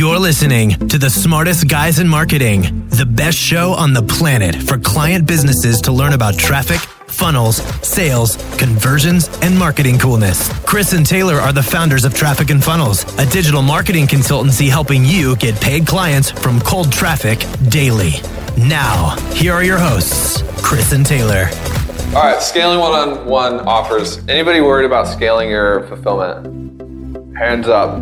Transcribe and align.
You're 0.00 0.18
listening 0.18 0.88
to 0.88 0.96
the 0.96 1.10
smartest 1.10 1.68
guys 1.68 1.98
in 1.98 2.08
marketing, 2.08 2.88
the 2.88 3.04
best 3.04 3.36
show 3.36 3.72
on 3.72 3.92
the 3.92 4.00
planet 4.00 4.54
for 4.54 4.78
client 4.78 5.26
businesses 5.26 5.78
to 5.82 5.92
learn 5.92 6.14
about 6.14 6.38
traffic, 6.38 6.78
funnels, 7.06 7.56
sales, 7.86 8.36
conversions, 8.56 9.28
and 9.42 9.58
marketing 9.58 9.98
coolness. 9.98 10.50
Chris 10.64 10.94
and 10.94 11.04
Taylor 11.04 11.34
are 11.34 11.52
the 11.52 11.62
founders 11.62 12.06
of 12.06 12.14
Traffic 12.14 12.48
and 12.48 12.64
Funnels, 12.64 13.04
a 13.18 13.26
digital 13.26 13.60
marketing 13.60 14.06
consultancy 14.06 14.70
helping 14.70 15.04
you 15.04 15.36
get 15.36 15.60
paid 15.60 15.86
clients 15.86 16.30
from 16.30 16.60
cold 16.60 16.90
traffic 16.90 17.38
daily. 17.68 18.12
Now, 18.56 19.16
here 19.34 19.52
are 19.52 19.64
your 19.64 19.76
hosts, 19.76 20.42
Chris 20.62 20.92
and 20.92 21.04
Taylor. 21.04 21.50
All 22.16 22.22
right, 22.22 22.40
scaling 22.40 22.80
one-on-one 22.80 23.60
offers. 23.68 24.26
Anybody 24.28 24.62
worried 24.62 24.86
about 24.86 25.08
scaling 25.08 25.50
your 25.50 25.86
fulfillment? 25.88 27.36
Hands 27.36 27.68
up. 27.68 28.00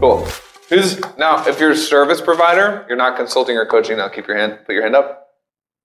Cool. 0.00 0.26
Who's 0.70 1.00
now? 1.18 1.46
If 1.46 1.58
you're 1.58 1.72
a 1.72 1.76
service 1.76 2.20
provider, 2.20 2.86
you're 2.88 2.96
not 2.96 3.16
consulting 3.16 3.56
or 3.56 3.66
coaching. 3.66 3.96
Now, 3.96 4.08
keep 4.08 4.28
your 4.28 4.36
hand. 4.36 4.60
Put 4.64 4.74
your 4.74 4.84
hand 4.84 4.94
up. 4.94 5.30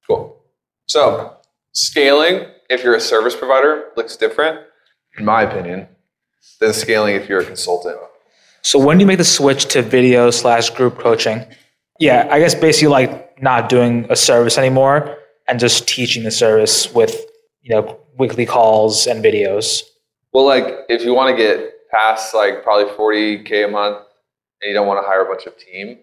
Cool. 0.08 0.40
So, 0.86 1.38
scaling, 1.74 2.46
if 2.70 2.84
you're 2.84 2.96
a 2.96 3.02
service 3.02 3.36
provider, 3.36 3.86
looks 3.98 4.16
different, 4.16 4.60
in 5.18 5.26
my 5.26 5.42
opinion, 5.42 5.88
than 6.60 6.72
scaling 6.72 7.16
if 7.16 7.28
you're 7.28 7.42
a 7.42 7.46
consultant. 7.46 7.98
So 8.62 8.80
when 8.80 8.98
do 8.98 9.04
you 9.04 9.08
make 9.08 9.18
the 9.18 9.24
switch 9.24 9.66
to 9.74 9.82
video 9.82 10.32
slash 10.32 10.70
group 10.72 11.00
coaching? 11.00 11.46
Yeah, 12.00 12.28
I 12.32 12.40
guess 12.40 12.54
basically 12.54 12.90
like 12.90 13.42
not 13.42 13.70
doing 13.70 14.08
a 14.10 14.16
service 14.16 14.58
anymore 14.58 15.18
and 15.48 15.60
just 15.60 15.88
teaching 15.88 16.24
the 16.24 16.32
service 16.32 16.92
with 16.94 17.26
you 17.62 17.76
know 17.76 18.00
weekly 18.18 18.46
calls 18.46 19.08
and 19.08 19.24
videos. 19.24 19.84
Well, 20.34 20.46
like 20.46 20.66
if 20.90 21.04
you 21.04 21.14
want 21.14 21.36
to 21.36 21.44
get 21.44 21.90
past 21.92 22.34
like 22.34 22.64
probably 22.64 22.92
40k 22.94 23.66
a 23.66 23.72
month 23.72 24.05
and 24.62 24.70
you 24.70 24.74
don't 24.74 24.88
want 24.88 25.04
to 25.04 25.08
hire 25.08 25.22
a 25.22 25.26
bunch 25.26 25.46
of 25.46 25.58
team, 25.58 25.98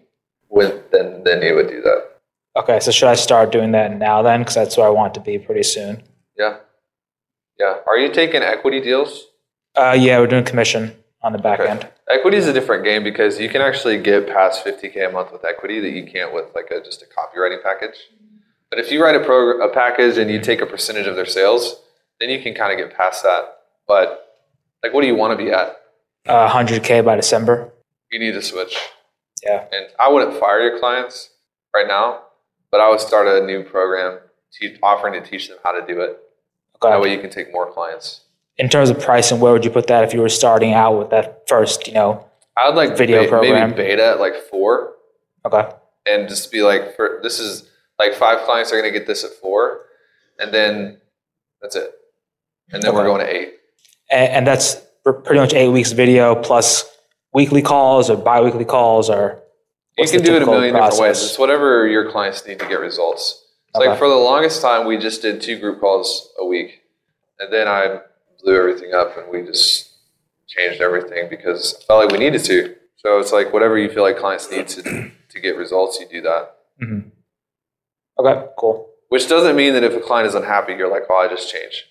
with 0.49 0.91
then 0.91 1.23
then 1.23 1.41
you 1.41 1.55
would 1.55 1.67
do 1.67 1.81
that. 1.81 2.09
Okay, 2.55 2.79
so 2.79 2.91
should 2.91 3.07
I 3.09 3.15
start 3.15 3.51
doing 3.51 3.71
that 3.71 3.97
now 3.97 4.21
then? 4.21 4.41
Because 4.41 4.55
that's 4.55 4.77
where 4.77 4.85
I 4.85 4.89
want 4.91 5.13
to 5.15 5.19
be 5.19 5.39
pretty 5.39 5.63
soon. 5.63 6.03
Yeah, 6.37 6.57
yeah. 7.59 7.77
Are 7.87 7.97
you 7.97 8.11
taking 8.13 8.41
equity 8.43 8.79
deals? 8.81 9.27
Uh, 9.75 9.95
yeah, 9.99 10.19
we're 10.19 10.27
doing 10.27 10.43
commission 10.43 10.95
on 11.23 11.31
the 11.31 11.39
back 11.39 11.59
Okay. 11.59 11.69
end. 11.71 11.89
Equity 12.09 12.37
is 12.37 12.47
a 12.47 12.53
different 12.53 12.83
game 12.83 13.03
because 13.03 13.39
you 13.39 13.49
can 13.49 13.61
actually 13.61 13.97
get 13.97 14.27
past 14.27 14.63
50k 14.63 15.09
a 15.09 15.11
month 15.11 15.31
with 15.31 15.43
equity 15.45 15.79
that 15.79 15.89
you 15.91 16.05
can't 16.05 16.33
with 16.33 16.45
like 16.53 16.69
a, 16.69 16.83
just 16.83 17.01
a 17.01 17.05
copywriting 17.05 17.63
package. 17.63 17.95
But 18.69 18.79
if 18.79 18.91
you 18.91 19.01
write 19.03 19.15
a 19.15 19.19
prog- 19.23 19.61
a 19.61 19.73
package 19.73 20.17
and 20.17 20.29
you 20.29 20.39
take 20.41 20.61
a 20.61 20.65
percentage 20.65 21.07
of 21.07 21.15
their 21.15 21.25
sales, 21.25 21.81
then 22.19 22.29
you 22.29 22.41
can 22.41 22.53
kind 22.53 22.71
of 22.71 22.77
get 22.77 22.95
past 22.95 23.23
that. 23.23 23.57
But 23.87 24.27
like, 24.83 24.93
what 24.93 25.01
do 25.01 25.07
you 25.07 25.15
want 25.15 25.37
to 25.37 25.43
be 25.43 25.49
at? 25.51 25.77
Uh, 26.27 26.49
100k 26.49 27.03
by 27.05 27.15
December. 27.15 27.71
You 28.13 28.19
need 28.19 28.33
to 28.33 28.41
switch. 28.43 28.77
Yeah. 29.43 29.65
And 29.71 29.87
I 29.99 30.07
wouldn't 30.09 30.39
fire 30.39 30.61
your 30.61 30.79
clients 30.79 31.31
right 31.73 31.87
now, 31.87 32.21
but 32.71 32.79
I 32.79 32.89
would 32.89 32.99
start 32.99 33.27
a 33.27 33.43
new 33.45 33.63
program 33.63 34.19
te- 34.53 34.77
offering 34.83 35.13
to 35.21 35.27
teach 35.29 35.47
them 35.49 35.57
how 35.63 35.71
to 35.77 35.85
do 35.85 35.99
it. 36.01 36.19
That 36.81 37.01
way 37.01 37.11
you 37.13 37.19
can 37.19 37.29
take 37.31 37.51
more 37.51 37.71
clients. 37.71 38.21
In 38.57 38.69
terms 38.69 38.89
of 38.91 38.99
pricing, 38.99 39.39
where 39.39 39.51
would 39.51 39.65
you 39.65 39.71
put 39.71 39.87
that 39.87 40.03
if 40.03 40.13
you 40.13 40.21
were 40.21 40.29
starting 40.29 40.73
out 40.73 40.99
with 40.99 41.09
that 41.09 41.47
first? 41.47 41.87
You 41.87 41.93
know. 41.95 42.25
I 42.55 42.67
would 42.69 42.75
like 42.75 42.95
Video 42.95 43.23
ba- 43.23 43.29
program. 43.29 43.71
maybe 43.71 43.81
beta 43.81 44.05
at 44.05 44.19
like 44.19 44.35
four 44.35 44.93
Okay. 45.45 45.67
and 46.05 46.29
just 46.29 46.51
be 46.51 46.61
like, 46.61 46.95
for 46.95 47.19
this 47.23 47.39
is 47.39 47.67
like 47.97 48.13
five 48.13 48.45
clients 48.45 48.71
are 48.71 48.79
going 48.79 48.93
to 48.93 48.97
get 48.97 49.07
this 49.07 49.23
at 49.23 49.31
four, 49.41 49.85
and 50.37 50.53
then 50.53 51.01
that's 51.61 51.75
it. 51.75 51.91
And 52.71 52.83
then 52.83 52.93
we're 52.93 53.05
going 53.05 53.25
to 53.25 53.33
eight. 53.35 53.53
And, 54.11 54.31
and 54.33 54.47
that's 54.47 54.75
pretty 55.03 55.39
much 55.39 55.53
eight 55.53 55.69
weeks 55.69 55.91
video 55.93 56.35
plus 56.35 56.85
weekly 57.33 57.61
calls 57.61 58.09
or 58.09 58.17
biweekly 58.17 58.65
calls 58.65 59.09
or. 59.09 59.39
You 59.97 60.07
can 60.07 60.23
do 60.23 60.35
it 60.35 60.41
a 60.41 60.45
million 60.45 60.73
different 60.73 60.99
ways. 60.99 61.23
It's 61.23 61.37
whatever 61.37 61.87
your 61.87 62.09
clients 62.11 62.45
need 62.47 62.59
to 62.59 62.67
get 62.67 62.79
results. 62.79 63.43
It's 63.69 63.77
Okay. 63.79 63.89
like 63.89 63.99
for 63.99 64.07
the 64.09 64.15
longest 64.15 64.61
time, 64.61 64.87
we 64.87 64.97
just 64.97 65.21
did 65.21 65.39
two 65.41 65.59
group 65.59 65.79
calls 65.81 66.31
a 66.39 66.45
week, 66.45 66.81
and 67.39 67.53
then 67.53 67.67
I 67.67 67.99
blew 68.41 68.57
everything 68.57 68.93
up, 68.93 69.15
and 69.17 69.27
we 69.29 69.43
just 69.43 69.89
changed 70.47 70.81
everything 70.81 71.27
because 71.29 71.75
I 71.75 71.83
felt 71.85 72.03
like 72.05 72.11
we 72.11 72.17
needed 72.19 72.43
to. 72.45 72.75
So 72.97 73.19
it's 73.19 73.31
like 73.31 73.53
whatever 73.53 73.77
you 73.77 73.89
feel 73.89 74.01
like 74.03 74.17
clients 74.17 74.49
need 74.49 74.67
to 74.69 75.11
to 75.29 75.39
get 75.39 75.57
results, 75.57 75.99
you 75.99 76.07
do 76.07 76.21
that. 76.21 76.55
Mhm. 76.81 77.11
Okay. 78.19 78.47
Cool. 78.57 78.89
Which 79.09 79.27
doesn't 79.27 79.55
mean 79.55 79.73
that 79.73 79.83
if 79.83 79.93
a 79.95 79.99
client 79.99 80.27
is 80.27 80.33
unhappy, 80.35 80.73
you're 80.73 80.89
like, 80.89 81.03
"Oh, 81.09 81.15
I 81.17 81.27
just 81.27 81.51
changed." 81.51 81.83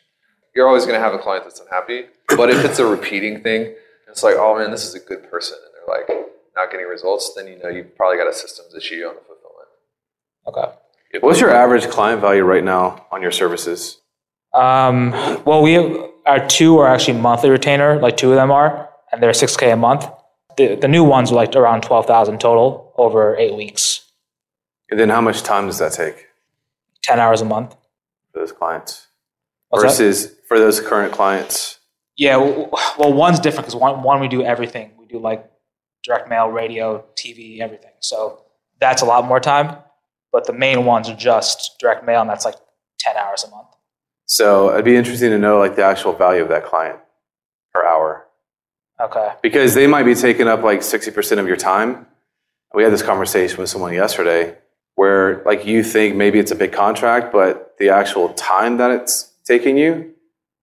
You're 0.57 0.67
always 0.67 0.85
going 0.87 0.97
to 0.99 1.01
have 1.01 1.15
a 1.15 1.19
client 1.19 1.45
that's 1.45 1.61
unhappy, 1.61 2.07
but 2.37 2.51
if 2.51 2.65
it's 2.65 2.79
a 2.79 2.87
repeating 2.87 3.43
thing, 3.43 3.75
it's 4.13 4.23
like, 4.23 4.37
"Oh 4.37 4.57
man, 4.59 4.71
this 4.71 4.85
is 4.87 4.95
a 4.95 5.01
good 5.01 5.29
person," 5.31 5.57
and 5.65 5.73
they're 5.75 5.99
like 5.99 6.27
not 6.55 6.71
getting 6.71 6.87
results, 6.87 7.33
then 7.35 7.49
you 7.49 7.59
know 7.59 7.69
you 7.69 7.85
probably 7.85 8.19
got 8.19 8.29
a 8.29 8.33
systems 8.35 8.75
issue 8.75 9.05
on 9.07 9.15
the 9.17 9.21
fulfillment. 9.23 9.69
Okay. 10.47 11.19
What's 11.21 11.41
your 11.41 11.51
average 11.51 11.89
client 11.89 12.21
value 12.21 12.43
right 12.45 12.65
now 12.65 13.07
on 13.11 13.23
your 13.23 13.33
services? 13.33 14.01
Um, 14.55 15.11
well, 15.45 15.63
we 15.63 15.73
have, 15.75 16.11
our 16.27 16.47
two 16.47 16.79
are 16.79 16.89
actually 16.89 17.19
monthly 17.21 17.51
retainer, 17.51 17.99
like 17.99 18.17
two 18.17 18.31
of 18.31 18.37
them 18.37 18.51
are, 18.51 18.89
and 19.11 19.23
they're 19.23 19.31
6K 19.33 19.73
a 19.73 19.77
month. 19.77 20.07
The, 20.57 20.75
the 20.77 20.89
new 20.89 21.05
ones 21.05 21.31
are 21.33 21.35
like 21.35 21.55
around 21.55 21.83
12,000 21.83 22.39
total 22.41 22.93
over 22.97 23.37
eight 23.37 23.55
weeks, 23.55 24.11
And 24.91 25.01
then 25.01 25.09
how 25.09 25.21
much 25.21 25.43
time 25.43 25.67
does 25.67 25.79
that 25.79 25.93
take 25.93 26.27
10 27.03 27.19
hours 27.19 27.41
a 27.41 27.47
month. 27.47 27.75
for 28.33 28.41
those 28.41 28.53
clients? 28.53 29.07
What's 29.69 29.83
that? 29.83 29.89
Versus 30.05 30.35
for 30.49 30.59
those 30.59 30.81
current 30.81 31.13
clients, 31.13 31.79
Yeah, 32.17 32.37
well, 32.37 33.13
one's 33.13 33.41
different 33.41 33.67
because 33.67 33.77
one, 33.77 34.03
one 34.03 34.21
we 34.21 34.29
do 34.29 34.43
everything. 34.43 34.91
We 34.99 35.07
do 35.07 35.19
like 35.19 35.51
direct 36.05 36.29
mail, 36.29 36.49
radio, 36.49 37.05
TV, 37.17 37.61
everything. 37.61 37.93
So 38.01 38.43
that's 38.81 39.03
a 39.03 39.05
lot 39.05 39.25
more 39.25 39.41
time. 39.41 39.77
But 40.33 40.47
the 40.47 40.53
main 40.53 40.85
ones 40.85 41.09
are 41.09 41.17
just 41.17 41.77
direct 41.79 42.05
mail, 42.05 42.21
and 42.21 42.29
that's 42.31 42.45
like 42.45 42.57
10 42.99 43.17
hours 43.17 43.45
a 43.45 43.51
month. 43.51 43.69
so 44.27 44.71
it'd 44.73 44.85
be 44.85 44.97
interesting 44.97 45.31
to 45.31 45.39
know 45.39 45.59
like 45.59 45.77
the 45.77 45.85
actual 45.85 46.13
value 46.13 46.43
of 46.43 46.49
that 46.49 46.65
client 46.65 46.99
per 47.75 47.85
hour 47.85 48.27
Okay. 49.01 49.33
because 49.43 49.75
they 49.75 49.87
might 49.87 50.05
be 50.05 50.15
taking 50.15 50.47
up 50.47 50.63
like 50.63 50.81
60% 50.81 51.39
of 51.39 51.47
your 51.49 51.57
time. 51.57 52.07
We 52.75 52.83
had 52.85 52.93
this 52.93 53.03
conversation 53.03 53.59
with 53.59 53.69
someone 53.69 53.93
yesterday 53.93 54.57
where 54.95 55.43
like 55.45 55.67
you 55.67 55.83
think 55.83 56.15
maybe 56.17 56.39
it's 56.39 56.51
a 56.53 56.55
big 56.55 56.73
contract, 56.73 57.33
but 57.33 57.75
the 57.79 57.89
actual 57.91 58.29
time 58.35 58.77
that 58.77 58.91
it's 58.91 59.33
taking 59.45 59.77
you, 59.77 60.15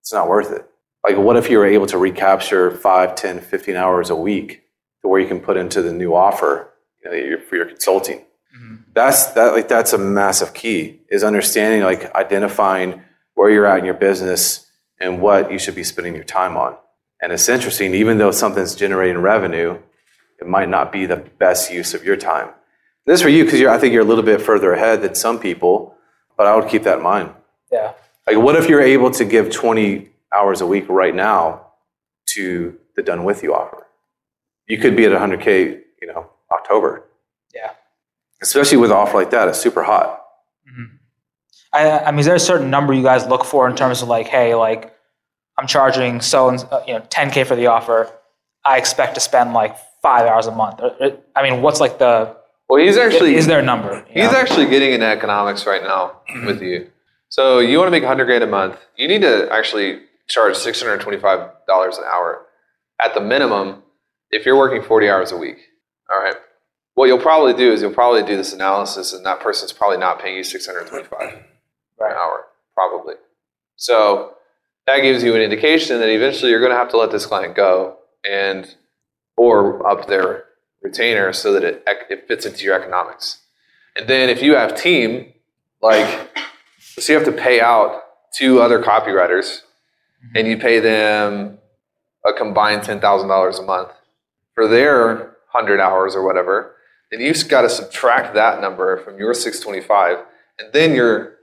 it's 0.01 0.13
not 0.13 0.29
worth 0.29 0.51
it. 0.51 0.68
Like 1.03 1.17
what 1.17 1.37
if 1.37 1.49
you 1.49 1.57
were 1.57 1.65
able 1.65 1.87
to 1.87 1.97
recapture 1.97 2.71
5, 2.71 3.15
10, 3.15 3.39
15 3.39 3.75
hours 3.75 4.09
a 4.09 4.15
week 4.15 4.63
to 5.01 5.07
where 5.07 5.19
you 5.19 5.27
can 5.27 5.39
put 5.39 5.57
into 5.57 5.81
the 5.81 5.93
new 5.93 6.13
offer 6.13 6.73
you 7.03 7.11
know, 7.11 7.39
for 7.41 7.55
your 7.55 7.65
consulting? 7.65 8.19
Mm-hmm. 8.55 8.75
That's 8.93 9.27
that 9.27 9.53
like 9.53 9.67
that's 9.67 9.93
a 9.93 9.97
massive 9.97 10.53
key 10.53 11.01
is 11.09 11.23
understanding 11.23 11.83
like 11.83 12.13
identifying 12.15 13.01
where 13.35 13.49
you're 13.49 13.65
at 13.65 13.79
in 13.79 13.85
your 13.85 13.93
business 13.93 14.69
and 14.99 15.21
what 15.21 15.51
you 15.51 15.57
should 15.59 15.75
be 15.75 15.83
spending 15.83 16.15
your 16.15 16.23
time 16.23 16.57
on. 16.57 16.75
And 17.21 17.31
it's 17.31 17.49
interesting, 17.49 17.93
even 17.93 18.17
though 18.17 18.31
something's 18.31 18.75
generating 18.75 19.19
revenue, 19.19 19.77
it 20.39 20.47
might 20.47 20.69
not 20.69 20.91
be 20.91 21.05
the 21.05 21.17
best 21.17 21.71
use 21.71 21.93
of 21.93 22.03
your 22.03 22.15
time. 22.15 22.49
This 23.05 23.19
is 23.19 23.21
for 23.23 23.29
you 23.29 23.43
because 23.43 23.61
I 23.61 23.77
think 23.77 23.93
you're 23.93 24.03
a 24.03 24.05
little 24.05 24.23
bit 24.23 24.41
further 24.41 24.73
ahead 24.73 25.01
than 25.01 25.15
some 25.15 25.39
people, 25.39 25.95
but 26.37 26.47
I 26.47 26.55
would 26.55 26.69
keep 26.69 26.83
that 26.83 26.97
in 26.97 27.03
mind. 27.03 27.31
Yeah. 27.71 27.93
Like, 28.27 28.37
what 28.37 28.55
if 28.55 28.69
you're 28.69 28.81
able 28.81 29.11
to 29.11 29.25
give 29.25 29.51
20 29.51 30.09
hours 30.35 30.61
a 30.61 30.67
week 30.67 30.85
right 30.89 31.15
now 31.15 31.67
to 32.35 32.77
the 32.95 33.01
done 33.03 33.23
with 33.23 33.43
you 33.43 33.53
offer? 33.53 33.85
You 34.67 34.77
could 34.77 34.95
be 34.95 35.05
at 35.05 35.11
100K, 35.11 35.81
you 36.01 36.07
know, 36.07 36.29
October, 36.51 37.03
Yeah. 37.53 37.71
especially 38.41 38.77
with 38.77 38.91
an 38.91 38.97
offer 38.97 39.17
like 39.17 39.31
that. 39.31 39.47
It's 39.47 39.59
super 39.59 39.83
hot. 39.83 40.21
Mm-hmm. 40.69 40.95
I, 41.73 41.99
I 41.99 42.11
mean, 42.11 42.19
is 42.19 42.25
there 42.25 42.35
a 42.35 42.39
certain 42.39 42.69
number 42.69 42.93
you 42.93 43.03
guys 43.03 43.25
look 43.27 43.43
for 43.45 43.69
in 43.69 43.75
terms 43.75 44.01
of 44.01 44.07
like, 44.07 44.27
hey, 44.27 44.55
like 44.55 44.95
I'm 45.57 45.67
charging 45.67 46.21
so 46.21 46.49
and 46.49 46.65
uh, 46.71 46.81
you 46.87 46.93
know 46.93 47.01
10k 47.01 47.45
for 47.45 47.55
the 47.55 47.67
offer. 47.67 48.11
I 48.65 48.77
expect 48.77 49.15
to 49.15 49.21
spend 49.21 49.53
like 49.53 49.75
five 50.01 50.27
hours 50.27 50.47
a 50.47 50.51
month. 50.51 50.79
Or- 50.81 50.95
or- 50.99 51.17
I 51.35 51.43
mean, 51.43 51.61
what's 51.61 51.79
like 51.79 51.99
the 51.99 52.35
Well, 52.69 52.83
he's 52.83 52.97
actually 52.97 53.35
is 53.35 53.45
there 53.47 53.59
a 53.59 53.63
number? 53.63 54.03
He's 54.09 54.31
know? 54.31 54.37
actually 54.37 54.67
getting 54.67 54.93
into 54.93 55.05
economics 55.05 55.65
right 55.65 55.81
now 55.83 56.21
with 56.45 56.61
you. 56.61 56.89
So 57.29 57.59
you 57.59 57.77
want 57.77 57.87
to 57.87 57.91
make 57.91 58.03
100 58.03 58.25
grand 58.25 58.43
a 58.43 58.47
month. 58.47 58.77
You 58.97 59.07
need 59.07 59.21
to 59.21 59.47
actually 59.51 60.01
charge 60.29 60.53
$625 60.53 61.51
an 61.97 62.03
hour 62.05 62.45
at 62.99 63.13
the 63.13 63.19
minimum 63.19 63.83
if 64.31 64.45
you're 64.45 64.57
working 64.57 64.81
40 64.81 65.09
hours 65.09 65.31
a 65.31 65.37
week. 65.37 65.57
All 66.09 66.19
right. 66.19 66.35
What 66.93 67.05
you'll 67.05 67.19
probably 67.19 67.53
do 67.53 67.71
is 67.71 67.81
you'll 67.81 67.93
probably 67.93 68.23
do 68.23 68.37
this 68.37 68.53
analysis 68.53 69.13
and 69.13 69.25
that 69.25 69.39
person's 69.39 69.73
probably 69.73 69.97
not 69.97 70.21
paying 70.21 70.37
you 70.37 70.43
625 70.43 71.43
an 71.99 72.11
hour, 72.11 72.45
probably. 72.73 73.15
So 73.75 74.35
that 74.85 75.01
gives 75.01 75.23
you 75.23 75.35
an 75.35 75.41
indication 75.41 75.99
that 75.99 76.09
eventually 76.09 76.51
you're 76.51 76.59
going 76.59 76.71
to 76.71 76.77
have 76.77 76.89
to 76.89 76.97
let 76.97 77.11
this 77.11 77.25
client 77.25 77.55
go 77.55 77.97
and 78.29 78.75
or 79.37 79.87
up 79.87 80.07
their 80.07 80.45
retainer 80.81 81.31
so 81.31 81.53
that 81.53 81.63
it, 81.63 81.83
it 82.09 82.27
fits 82.27 82.45
into 82.45 82.65
your 82.65 82.79
economics. 82.79 83.41
And 83.95 84.07
then 84.07 84.29
if 84.29 84.41
you 84.41 84.55
have 84.55 84.75
team, 84.75 85.33
like, 85.81 86.29
so 86.81 87.13
you 87.13 87.17
have 87.17 87.27
to 87.27 87.41
pay 87.41 87.61
out 87.61 88.01
two 88.37 88.61
other 88.61 88.81
copywriters 88.81 89.61
and 90.35 90.47
you 90.47 90.57
pay 90.57 90.79
them 90.79 91.57
a 92.25 92.33
combined 92.33 92.81
$10,000 92.83 93.59
a 93.59 93.61
month. 93.63 93.89
For 94.55 94.67
their 94.67 95.15
100 95.51 95.79
hours 95.79 96.15
or 96.15 96.25
whatever, 96.25 96.75
then 97.11 97.21
you've 97.21 97.47
got 97.47 97.61
to 97.61 97.69
subtract 97.69 98.33
that 98.35 98.61
number 98.61 98.97
from 99.03 99.17
your 99.17 99.33
625, 99.33 100.17
and 100.59 100.73
then 100.73 100.93
your 100.93 101.35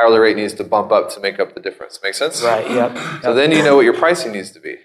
hourly 0.00 0.18
rate 0.18 0.36
needs 0.36 0.54
to 0.54 0.64
bump 0.64 0.90
up 0.90 1.10
to 1.10 1.20
make 1.20 1.38
up 1.38 1.54
the 1.54 1.60
difference. 1.60 2.00
Make 2.02 2.14
sense? 2.14 2.42
Right. 2.42 2.68
Yep. 2.70 3.22
So 3.22 3.34
then 3.34 3.52
you 3.52 3.62
know 3.62 3.76
what 3.76 3.84
your 3.84 3.92
pricing 3.94 4.32
needs 4.32 4.50
to 4.52 4.60
be. 4.60 4.76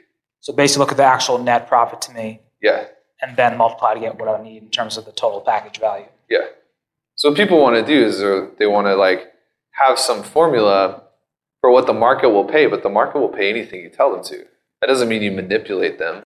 So 0.41 0.53
basically, 0.53 0.81
look 0.81 0.91
at 0.91 0.97
the 0.97 1.03
actual 1.05 1.37
net 1.37 1.67
profit 1.67 2.01
to 2.03 2.13
me, 2.13 2.41
Yeah. 2.61 2.85
and 3.21 3.35
then 3.37 3.57
multiply 3.57 3.93
to 3.93 3.99
get 3.99 4.19
what 4.19 4.27
I 4.27 4.43
need 4.43 4.63
in 4.63 4.69
terms 4.69 4.97
of 4.97 5.05
the 5.05 5.11
total 5.13 5.41
package 5.41 5.79
value. 5.79 6.05
Yeah. 6.29 6.45
So 7.15 7.29
what 7.29 7.37
people 7.37 7.59
want 7.61 7.75
to 7.77 7.83
do 7.85 8.05
is 8.05 8.21
uh, 8.21 8.49
they 8.59 8.67
want 8.67 8.85
to 8.87 8.95
like 8.95 9.31
have 9.71 9.97
some 9.97 10.21
formula 10.23 11.03
for 11.67 11.73
what 11.73 11.85
the 11.85 11.91
market 11.91 12.29
will 12.29 12.45
pay, 12.45 12.65
but 12.65 12.81
the 12.81 12.87
market 12.87 13.19
will 13.19 13.27
pay 13.27 13.49
anything 13.49 13.81
you 13.81 13.89
tell 13.89 14.09
them 14.13 14.23
to. 14.23 14.45
That 14.79 14.87
doesn't 14.87 15.09
mean 15.09 15.21
you 15.21 15.33
manipulate 15.33 15.99
them 15.99 16.23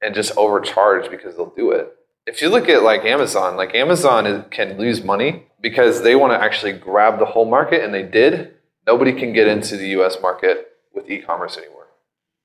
and 0.00 0.12
just 0.12 0.36
overcharge 0.36 1.08
because 1.08 1.36
they'll 1.36 1.54
do 1.54 1.70
it. 1.70 1.96
If 2.26 2.42
you 2.42 2.48
look 2.48 2.68
at 2.68 2.82
like 2.82 3.04
Amazon, 3.04 3.56
like 3.56 3.76
Amazon 3.76 4.26
is, 4.26 4.44
can 4.50 4.76
lose 4.76 5.04
money 5.04 5.46
because 5.60 6.02
they 6.02 6.16
want 6.16 6.32
to 6.32 6.44
actually 6.44 6.72
grab 6.72 7.20
the 7.20 7.26
whole 7.26 7.48
market, 7.48 7.84
and 7.84 7.94
they 7.94 8.02
did. 8.02 8.56
Nobody 8.84 9.12
can 9.12 9.32
get 9.32 9.46
into 9.46 9.76
the 9.76 9.86
U.S. 9.90 10.16
market 10.20 10.72
with 10.92 11.08
e-commerce 11.08 11.56
anymore. 11.56 11.86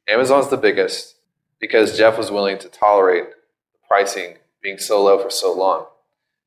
Amazon's 0.07 0.49
the 0.49 0.57
biggest 0.57 1.15
because 1.59 1.97
Jeff 1.97 2.19
was 2.19 2.29
willing 2.29 2.59
to 2.59 2.69
tolerate 2.69 3.31
the 3.31 3.79
pricing 3.87 4.35
being 4.61 4.77
so 4.77 5.03
low 5.03 5.17
for 5.17 5.31
so 5.31 5.51
long, 5.51 5.87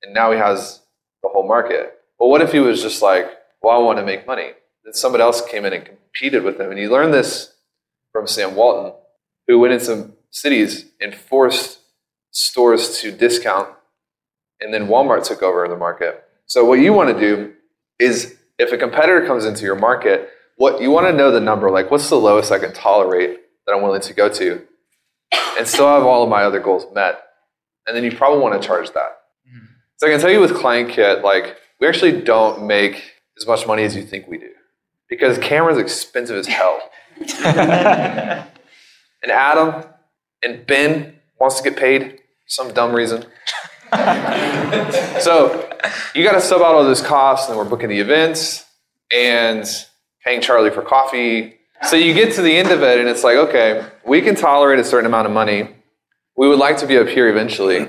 and 0.04 0.14
now 0.14 0.30
he 0.30 0.38
has 0.38 0.82
the 1.24 1.30
whole 1.30 1.48
market. 1.48 1.98
But 2.16 2.28
what 2.28 2.42
if 2.42 2.52
he 2.52 2.60
was 2.60 2.80
just 2.80 3.02
like, 3.02 3.28
well, 3.60 3.74
I 3.74 3.82
want 3.82 3.98
to 3.98 4.04
make 4.04 4.24
money? 4.24 4.52
Then 4.84 4.94
somebody 4.94 5.22
else 5.22 5.42
came 5.46 5.64
in 5.64 5.72
and 5.72 5.84
competed 5.84 6.42
with 6.42 6.60
him. 6.60 6.70
And 6.70 6.78
you 6.78 6.90
learned 6.90 7.14
this 7.14 7.54
from 8.12 8.26
Sam 8.26 8.54
Walton, 8.54 8.92
who 9.46 9.58
went 9.58 9.74
in 9.74 9.80
some 9.80 10.14
cities 10.30 10.86
and 11.00 11.14
forced 11.14 11.80
stores 12.30 12.98
to 13.00 13.10
discount, 13.10 13.68
and 14.60 14.72
then 14.72 14.86
Walmart 14.86 15.24
took 15.26 15.42
over 15.42 15.66
the 15.68 15.76
market. 15.76 16.24
So 16.46 16.64
what 16.64 16.80
you 16.80 16.92
want 16.92 17.16
to 17.16 17.20
do 17.20 17.52
is 17.98 18.36
if 18.58 18.72
a 18.72 18.78
competitor 18.78 19.26
comes 19.26 19.44
into 19.44 19.64
your 19.64 19.74
market, 19.74 20.30
what 20.56 20.80
you 20.80 20.90
want 20.90 21.06
to 21.06 21.12
know 21.12 21.30
the 21.30 21.40
number, 21.40 21.70
like 21.70 21.90
what's 21.90 22.08
the 22.08 22.16
lowest 22.16 22.52
I 22.52 22.58
can 22.58 22.72
tolerate 22.72 23.38
that 23.66 23.74
I'm 23.74 23.82
willing 23.82 24.00
to 24.02 24.14
go 24.14 24.28
to, 24.28 24.66
and 25.58 25.66
still 25.66 25.86
have 25.86 26.04
all 26.04 26.22
of 26.22 26.28
my 26.28 26.44
other 26.44 26.60
goals 26.60 26.86
met. 26.94 27.22
And 27.86 27.96
then 27.96 28.04
you 28.04 28.12
probably 28.12 28.40
want 28.40 28.60
to 28.60 28.66
charge 28.66 28.88
that. 28.92 29.18
Mm-hmm. 29.48 29.66
So 29.96 30.06
I 30.06 30.10
can 30.10 30.20
tell 30.20 30.30
you 30.30 30.40
with 30.40 30.54
Client 30.54 30.90
Kit, 30.90 31.22
like 31.22 31.56
we 31.80 31.88
actually 31.88 32.20
don't 32.20 32.66
make 32.66 33.14
as 33.38 33.46
much 33.46 33.66
money 33.66 33.84
as 33.84 33.96
you 33.96 34.02
think 34.02 34.28
we 34.28 34.38
do 34.38 34.50
because 35.10 35.36
camera's 35.38 35.76
expensive 35.76 36.36
as 36.36 36.46
hell. 36.46 36.80
and 37.44 38.46
Adam 39.30 39.84
and 40.42 40.66
Ben 40.66 41.16
wants 41.38 41.60
to 41.60 41.68
get 41.68 41.78
paid 41.78 42.12
for 42.12 42.18
some 42.46 42.72
dumb 42.72 42.94
reason. 42.94 43.26
so 45.20 45.68
you 46.14 46.22
got 46.22 46.32
to 46.32 46.40
sub 46.40 46.62
out 46.62 46.74
all 46.76 46.84
those 46.84 47.02
costs, 47.02 47.48
and 47.48 47.52
then 47.52 47.62
we're 47.62 47.68
booking 47.68 47.88
the 47.90 47.98
events 47.98 48.64
and 49.12 49.66
paying 50.24 50.40
Charlie 50.40 50.70
for 50.70 50.82
coffee. 50.82 51.56
So 51.88 51.96
you 51.96 52.14
get 52.14 52.34
to 52.34 52.42
the 52.42 52.56
end 52.56 52.70
of 52.70 52.82
it, 52.82 53.00
and 53.00 53.08
it's 53.08 53.24
like, 53.24 53.36
okay, 53.36 53.84
we 54.06 54.20
can 54.20 54.36
tolerate 54.36 54.78
a 54.78 54.84
certain 54.84 55.06
amount 55.06 55.26
of 55.26 55.32
money. 55.32 55.68
We 56.36 56.48
would 56.48 56.58
like 56.58 56.78
to 56.78 56.86
be 56.86 56.96
up 56.98 57.08
here 57.08 57.28
eventually. 57.28 57.88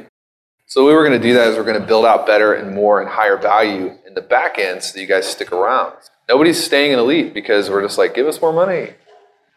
So 0.66 0.86
we 0.86 0.94
were 0.94 1.06
going 1.06 1.22
to 1.22 1.28
do 1.28 1.34
that 1.36 1.50
is 1.50 1.58
we're 1.58 1.66
going 1.66 1.80
to 1.80 1.86
build 1.86 2.06
out 2.06 2.26
better 2.26 2.54
and 2.54 2.74
more 2.74 3.02
and 3.02 3.10
higher 3.10 3.38
value 3.38 3.94
in 4.08 4.14
the 4.14 4.22
back 4.22 4.58
end 4.58 4.82
so 4.82 4.94
that 4.94 5.02
you 5.02 5.08
guys 5.08 5.28
stick 5.28 5.52
around. 5.52 5.94
Nobody's 6.30 6.64
staying 6.64 6.92
in 6.92 7.00
Elite 7.00 7.34
because 7.34 7.70
we're 7.70 7.82
just 7.82 7.98
like, 7.98 8.14
give 8.14 8.28
us 8.28 8.42
more 8.42 8.54
money. 8.54 8.94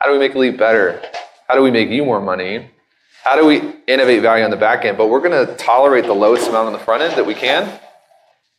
How 0.00 0.06
do 0.06 0.12
we 0.12 0.18
make 0.18 0.34
Elite 0.34 0.58
better? 0.58 1.02
How 1.48 1.54
do 1.54 1.62
we 1.62 1.70
make 1.70 1.90
you 1.90 2.04
more 2.04 2.20
money? 2.20 2.70
How 3.22 3.36
do 3.36 3.46
we 3.46 3.62
innovate 3.86 4.22
value 4.22 4.44
on 4.44 4.50
the 4.50 4.56
back 4.56 4.84
end? 4.84 4.98
But 4.98 5.08
we're 5.08 5.20
going 5.20 5.46
to 5.46 5.54
tolerate 5.56 6.04
the 6.04 6.14
lowest 6.14 6.48
amount 6.48 6.66
on 6.66 6.72
the 6.72 6.78
front 6.78 7.02
end 7.02 7.14
that 7.14 7.24
we 7.24 7.34
can. 7.34 7.80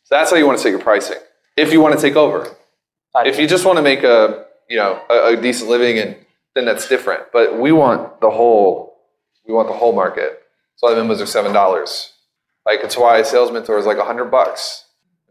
So 0.04 0.14
that's 0.14 0.30
how 0.30 0.36
you 0.36 0.46
want 0.46 0.58
to 0.58 0.62
set 0.62 0.70
your 0.70 0.80
pricing. 0.80 1.18
If 1.56 1.72
you 1.72 1.80
want 1.80 1.94
to 1.94 2.00
take 2.00 2.16
over, 2.16 2.56
if 3.24 3.38
you 3.38 3.46
just 3.46 3.64
want 3.64 3.78
to 3.78 3.82
make 3.82 4.02
a 4.02 4.46
you 4.68 4.76
know 4.76 5.00
a, 5.08 5.34
a 5.34 5.40
decent 5.40 5.70
living, 5.70 5.98
and 5.98 6.16
then 6.54 6.64
that's 6.64 6.88
different. 6.88 7.24
But 7.32 7.58
we 7.58 7.72
want 7.72 8.20
the 8.20 8.30
whole 8.30 8.98
we 9.46 9.54
want 9.54 9.68
the 9.68 9.74
whole 9.74 9.92
market. 9.92 10.40
So 10.76 10.90
the 10.90 10.96
members 10.96 11.20
are 11.20 11.26
seven 11.26 11.52
dollars. 11.52 12.12
Like 12.66 12.80
it's 12.82 12.96
why 12.96 13.18
a 13.18 13.24
sales 13.24 13.52
mentor 13.52 13.78
is 13.78 13.86
like 13.86 13.98
a 13.98 14.04
hundred 14.04 14.26
bucks. 14.26 14.84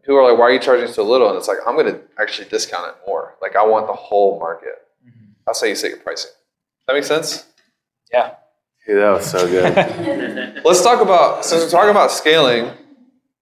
People 0.05 0.17
are 0.19 0.29
like, 0.29 0.37
"Why 0.37 0.45
are 0.45 0.51
you 0.51 0.59
charging 0.59 0.87
so 0.87 1.03
little?" 1.03 1.29
And 1.29 1.37
it's 1.37 1.47
like, 1.47 1.57
I'm 1.67 1.75
going 1.75 1.91
to 1.93 1.99
actually 2.19 2.47
discount 2.49 2.89
it 2.89 2.95
more. 3.07 3.35
Like 3.41 3.55
I 3.55 3.65
want 3.65 3.87
the 3.87 3.93
whole 3.93 4.39
market. 4.39 4.81
That's 5.45 5.61
how 5.61 5.67
you 5.67 5.75
set 5.75 5.89
your 5.89 5.99
pricing. 5.99 6.31
That 6.87 6.93
makes 6.93 7.07
sense. 7.07 7.45
Yeah. 8.11 8.35
Dude, 8.85 8.97
that 8.97 9.09
was 9.09 9.25
so 9.29 9.47
good. 9.47 10.61
Let's 10.65 10.83
talk 10.83 11.01
about 11.01 11.43
since 11.45 11.63
we're 11.63 11.69
talking 11.69 11.89
about 11.89 12.11
scaling. 12.11 12.71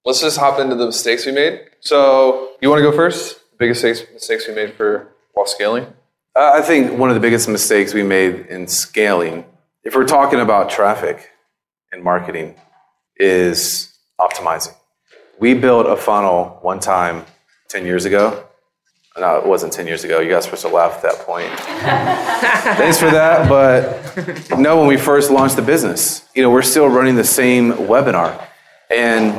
Let's 0.06 0.22
just 0.22 0.38
hop 0.38 0.60
into 0.60 0.76
the 0.76 0.86
mistakes 0.88 1.26
we 1.26 1.32
made. 1.32 1.62
So 1.80 2.52
you 2.62 2.70
want 2.70 2.80
to 2.80 2.90
go 2.90 2.96
first? 2.96 3.40
The 3.52 3.58
Biggest 3.58 3.84
mistakes, 3.84 4.14
mistakes 4.14 4.48
we 4.48 4.54
made 4.56 4.74
for 4.74 5.10
while 5.34 5.46
scaling. 5.46 5.86
Uh, 6.36 6.52
I 6.56 6.62
think 6.62 6.98
one 6.98 7.10
of 7.10 7.16
the 7.16 7.22
biggest 7.22 7.48
mistakes 7.48 7.94
we 7.94 8.04
made 8.04 8.48
in 8.48 8.68
scaling, 8.68 9.46
if 9.84 9.96
we're 9.96 10.08
talking 10.08 10.40
about 10.40 10.70
traffic 10.70 11.30
and 11.92 12.04
marketing, 12.04 12.56
is 13.18 13.98
optimizing. 14.20 14.76
We 15.40 15.54
built 15.54 15.86
a 15.88 15.96
funnel 15.96 16.60
one 16.62 16.80
time 16.80 17.26
10 17.70 17.86
years 17.86 18.06
ago. 18.06 18.48
No, 19.18 19.38
it 19.38 19.46
wasn't 19.46 19.74
10 19.74 19.86
years 19.86 20.04
ago. 20.04 20.20
You 20.20 20.30
guys 20.30 20.50
were 20.50 20.58
supposed 20.58 20.66
to 20.66 20.70
laugh 20.70 20.96
at 20.96 21.02
that 21.04 21.26
point. 21.26 21.50
Thanks 22.78 22.98
for 23.00 23.12
that. 23.12 23.48
But 23.48 24.58
no, 24.58 24.80
when 24.80 24.88
we 24.88 24.98
first 24.98 25.30
launched 25.30 25.56
the 25.56 25.62
business, 25.62 26.28
you 26.34 26.42
know, 26.42 26.50
we're 26.50 26.64
still 26.64 26.88
running 26.88 27.16
the 27.16 27.24
same 27.24 27.74
webinar. 27.74 28.48
And 28.90 29.36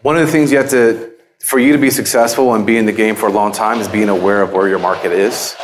one 0.00 0.16
of 0.16 0.24
the 0.24 0.32
things 0.32 0.50
you 0.50 0.58
have 0.58 0.70
to, 0.70 1.12
for 1.40 1.58
you 1.58 1.72
to 1.72 1.78
be 1.78 1.90
successful 1.90 2.54
and 2.54 2.64
be 2.66 2.78
in 2.78 2.86
the 2.86 2.92
game 2.92 3.14
for 3.14 3.28
a 3.28 3.32
long 3.32 3.52
time, 3.52 3.78
is 3.78 3.88
being 3.88 4.08
aware 4.08 4.40
of 4.40 4.52
where 4.52 4.68
your 4.68 4.78
market 4.78 5.12
is 5.12 5.54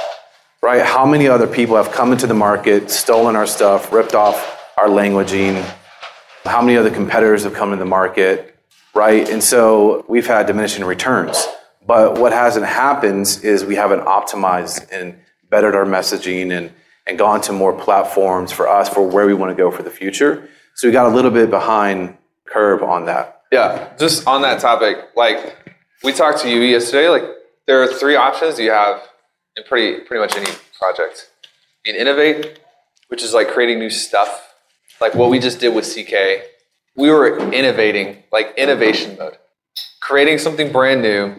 right? 0.63 0.85
How 0.85 1.07
many 1.07 1.29
other 1.29 1.47
people 1.47 1.77
have 1.77 1.93
come 1.93 2.13
into 2.13 2.27
the 2.27 2.35
market, 2.35 2.91
stolen 2.91 3.37
our 3.37 3.47
stuff, 3.47 3.93
ripped 3.93 4.15
off 4.15 4.73
our 4.77 4.89
languaging? 4.89 5.63
How 6.45 6.63
many 6.63 6.77
other 6.77 6.91
competitors 6.91 7.45
have 7.45 7.55
come 7.55 7.73
into 7.73 7.85
the 7.85 7.89
market, 7.89 8.58
right? 8.95 9.29
And 9.29 9.43
so 9.43 10.05
we've 10.09 10.27
had 10.27 10.47
diminishing 10.47 10.85
returns. 10.85 11.47
But 11.87 12.19
what 12.19 12.33
hasn't 12.33 12.67
happened 12.67 13.41
is 13.43 13.65
we 13.65 13.77
haven't 13.77 14.01
optimized 14.01 14.87
and 14.93 15.19
bettered 15.49 15.75
our 15.75 15.87
messaging 15.87 16.53
and, 16.53 16.73
and 17.07 17.19
gone 17.19 17.41
to 17.43 17.53
more 17.53 17.73
platforms 17.73 18.53
for 18.53 18.69
us 18.69 18.89
for 18.89 19.09
where 19.09 19.27
we 19.27 19.35
want 19.35 19.51
to 19.51 19.57
go 19.57 19.71
for 19.71 19.83
the 19.83 19.91
future. 19.91 20.49
So 20.75 20.87
we 20.87 20.93
got 20.93 21.07
a 21.07 21.15
little 21.15 21.31
bit 21.31 21.51
behind 21.51 22.19
curve 22.45 22.83
on 22.83 23.07
that. 23.07 23.43
Yeah, 23.51 23.97
just 23.99 24.27
on 24.27 24.43
that 24.43 24.61
topic, 24.61 24.99
like 25.17 25.57
we 26.05 26.13
talked 26.13 26.41
to 26.43 26.51
you 26.51 26.61
yesterday. 26.61 27.09
Like 27.09 27.25
there 27.67 27.83
are 27.83 27.87
three 27.87 28.17
options 28.17 28.59
you 28.59 28.71
have 28.71 29.01
in 29.57 29.65
pretty 29.65 30.05
pretty 30.05 30.21
much 30.21 30.37
any 30.37 30.51
project. 30.79 31.31
You 31.85 31.93
can 31.93 32.01
innovate, 32.01 32.61
which 33.09 33.23
is 33.23 33.33
like 33.33 33.49
creating 33.49 33.79
new 33.79 33.91
stuff, 33.91 34.55
like 35.01 35.15
what 35.15 35.31
we 35.31 35.39
just 35.39 35.61
did 35.61 35.75
with 35.75 35.87
CK. 35.87 36.43
We 36.99 37.11
were 37.11 37.39
innovating, 37.53 38.25
like 38.33 38.55
innovation 38.57 39.17
mode, 39.17 39.39
creating 40.01 40.39
something 40.39 40.73
brand 40.73 41.01
new, 41.01 41.37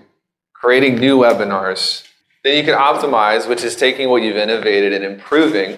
creating 0.54 0.96
new 0.96 1.18
webinars. 1.18 2.08
Then 2.46 2.56
you 2.56 2.64
can 2.64 2.80
optimize, 2.80 3.46
which 3.48 3.66
is 3.66 3.76
taking 3.76 4.08
what 4.08 4.24
you've 4.24 4.38
innovated 4.38 4.94
and 4.94 5.04
improving. 5.04 5.78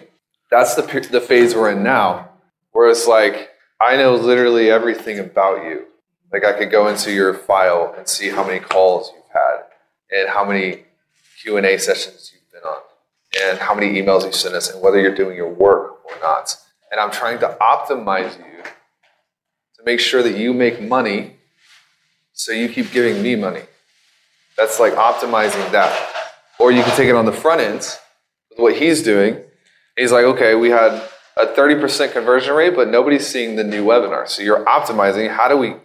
That's 0.51 0.75
the 0.75 0.83
the 1.11 1.19
phase 1.19 1.55
we're 1.55 1.71
in 1.71 1.81
now, 1.81 2.29
where 2.73 2.91
it's 2.91 3.07
like 3.07 3.50
I 3.81 3.97
know 3.97 4.13
literally 4.13 4.69
everything 4.69 5.17
about 5.17 5.63
you. 5.63 5.88
Like 6.31 6.45
I 6.45 6.53
could 6.53 6.69
go 6.69 6.88
into 6.88 7.11
your 7.11 7.33
file 7.33 7.95
and 7.97 8.07
see 8.07 8.29
how 8.29 8.45
many 8.45 8.59
calls 8.59 9.11
you've 9.15 9.33
had 9.33 9.63
and 10.11 10.29
how 10.29 10.45
many 10.45 10.83
Q 11.41 11.57
and 11.57 11.65
A 11.65 11.79
sessions 11.79 12.31
you've 12.31 12.51
been 12.51 12.69
on 12.69 12.81
and 13.41 13.57
how 13.57 13.73
many 13.73 14.00
emails 14.00 14.27
you 14.27 14.31
sent 14.31 14.53
us 14.53 14.71
and 14.71 14.79
whether 14.79 15.00
you're 15.01 15.15
doing 15.15 15.35
your 15.35 15.50
work 15.50 16.05
or 16.05 16.19
not. 16.21 16.55
And 16.91 17.00
I'm 17.00 17.09
trying 17.09 17.39
to 17.39 17.57
optimize 17.59 18.38
you 18.38 18.45
to 19.81 19.91
make 19.91 20.00
sure 20.00 20.23
that 20.23 20.38
you 20.38 20.53
make 20.53 20.81
money 20.81 21.35
so 22.33 22.51
you 22.51 22.69
keep 22.69 22.91
giving 22.91 23.21
me 23.21 23.35
money. 23.35 23.61
That's 24.57 24.79
like 24.79 24.93
optimizing 24.93 25.71
that. 25.71 26.09
Or 26.59 26.71
you 26.71 26.83
can 26.83 26.95
take 26.95 27.09
it 27.09 27.15
on 27.15 27.25
the 27.25 27.31
front 27.31 27.61
end 27.61 27.79
with 28.50 28.59
what 28.59 28.77
he's 28.77 29.01
doing. 29.01 29.43
He's 29.97 30.11
like, 30.11 30.25
okay, 30.25 30.55
we 30.55 30.69
had 30.69 30.91
a 31.38 31.47
30% 31.47 32.13
conversion 32.13 32.53
rate, 32.55 32.75
but 32.75 32.89
nobody's 32.89 33.27
seeing 33.27 33.55
the 33.55 33.63
new 33.63 33.83
webinar. 33.83 34.27
So 34.27 34.43
you're 34.43 34.63
optimizing. 34.65 35.29
How 35.29 35.47
do 35.47 35.57
we, 35.57 35.75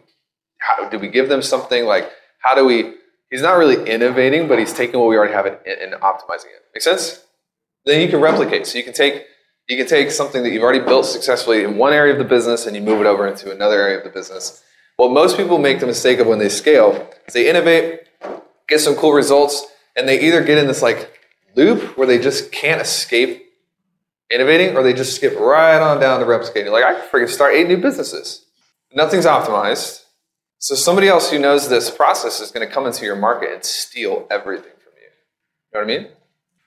how 0.58 0.88
do 0.88 0.98
we 0.98 1.08
give 1.08 1.28
them 1.28 1.42
something 1.42 1.86
like, 1.86 2.10
how 2.40 2.54
do 2.54 2.64
we, 2.64 2.94
he's 3.30 3.42
not 3.42 3.56
really 3.56 3.88
innovating, 3.88 4.48
but 4.48 4.58
he's 4.58 4.72
taking 4.72 5.00
what 5.00 5.08
we 5.08 5.16
already 5.16 5.32
have 5.32 5.46
and, 5.46 5.56
and 5.66 5.92
optimizing 6.02 6.46
it. 6.46 6.64
Make 6.74 6.82
sense? 6.82 7.24
Then 7.84 8.02
you 8.02 8.08
can 8.08 8.20
replicate. 8.20 8.66
So 8.66 8.78
you 8.78 8.84
can 8.84 8.92
take, 8.92 9.24
you 9.68 9.76
can 9.76 9.86
take 9.86 10.10
something 10.10 10.42
that 10.42 10.52
you've 10.52 10.62
already 10.62 10.84
built 10.84 11.06
successfully 11.06 11.64
in 11.64 11.76
one 11.76 11.92
area 11.92 12.12
of 12.12 12.18
the 12.18 12.24
business 12.24 12.66
and 12.66 12.76
you 12.76 12.82
move 12.82 13.00
it 13.00 13.06
over 13.06 13.26
into 13.26 13.50
another 13.50 13.80
area 13.80 13.98
of 13.98 14.04
the 14.04 14.10
business. 14.10 14.62
What 14.96 15.10
most 15.10 15.36
people 15.36 15.58
make 15.58 15.80
the 15.80 15.86
mistake 15.86 16.20
of 16.20 16.26
when 16.26 16.38
they 16.38 16.48
scale 16.48 17.10
is 17.26 17.34
they 17.34 17.50
innovate, 17.50 18.08
get 18.68 18.80
some 18.80 18.94
cool 18.94 19.12
results, 19.12 19.66
and 19.96 20.08
they 20.08 20.20
either 20.20 20.42
get 20.42 20.58
in 20.58 20.66
this 20.66 20.82
like 20.82 21.20
loop 21.56 21.98
where 21.98 22.06
they 22.06 22.18
just 22.18 22.52
can't 22.52 22.80
escape 22.80 23.42
innovating, 24.30 24.76
or 24.76 24.82
they 24.82 24.92
just 24.92 25.14
skip 25.14 25.38
right 25.38 25.80
on 25.80 26.00
down 26.00 26.20
to 26.20 26.26
replicating. 26.26 26.72
Like 26.72 26.84
I 26.84 26.94
could 26.94 27.10
freaking 27.10 27.28
start 27.28 27.54
eight 27.54 27.68
new 27.68 27.76
businesses. 27.76 28.44
nothing's 28.94 29.26
optimized. 29.26 30.04
So 30.58 30.74
somebody 30.74 31.06
else 31.06 31.30
who 31.30 31.38
knows 31.38 31.68
this 31.68 31.90
process 31.90 32.40
is 32.40 32.50
going 32.50 32.66
to 32.66 32.72
come 32.72 32.86
into 32.86 33.04
your 33.04 33.16
market 33.16 33.52
and 33.52 33.64
steal 33.64 34.26
everything 34.30 34.72
from 34.82 34.92
you. 34.96 35.08
You 35.08 35.80
know 35.80 35.86
what 35.86 35.94
I 35.94 35.98
mean? 35.98 36.12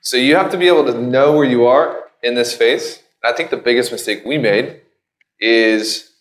So 0.01 0.15
you 0.15 0.36
have 0.36 0.51
to 0.51 0.58
be 0.58 0.68
able 0.68 0.86
to 0.86 1.01
know 1.01 1.36
where 1.36 1.46
you 1.46 1.65
are 1.65 2.09
in 2.23 2.35
this 2.35 2.55
phase. 2.55 3.01
And 3.23 3.33
I 3.33 3.35
think 3.35 3.49
the 3.49 3.57
biggest 3.57 3.91
mistake 3.91 4.23
we 4.25 4.38
made 4.38 4.81
is 5.39 6.11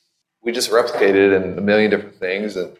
we 0.42 0.52
just 0.52 0.70
replicated 0.70 1.36
in 1.36 1.58
a 1.58 1.60
million 1.60 1.90
different 1.90 2.16
things 2.16 2.56
and 2.56 2.76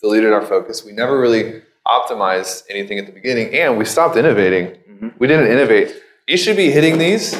deleted 0.00 0.32
our 0.32 0.44
focus. 0.44 0.84
We 0.84 0.92
never 0.92 1.20
really 1.20 1.62
optimized 1.86 2.64
anything 2.68 2.98
at 2.98 3.06
the 3.06 3.12
beginning 3.12 3.54
and 3.54 3.78
we 3.78 3.84
stopped 3.84 4.16
innovating. 4.16 4.66
Mm-hmm. 4.66 5.08
We 5.18 5.26
didn't 5.26 5.50
innovate. 5.50 5.94
You 6.26 6.36
should 6.36 6.56
be 6.56 6.70
hitting 6.70 6.98
these 6.98 7.34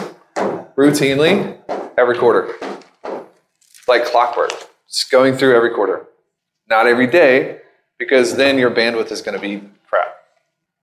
routinely 0.76 1.58
every 1.96 2.16
quarter, 2.16 2.54
like 3.86 4.04
clockwork, 4.06 4.50
just 4.88 5.10
going 5.10 5.36
through 5.36 5.54
every 5.54 5.70
quarter. 5.70 6.06
Not 6.68 6.86
every 6.86 7.06
day, 7.06 7.60
because 7.98 8.36
then 8.36 8.58
your 8.58 8.70
bandwidth 8.70 9.12
is 9.12 9.22
going 9.22 9.38
to 9.38 9.40
be 9.40 9.68
crap. 9.86 10.14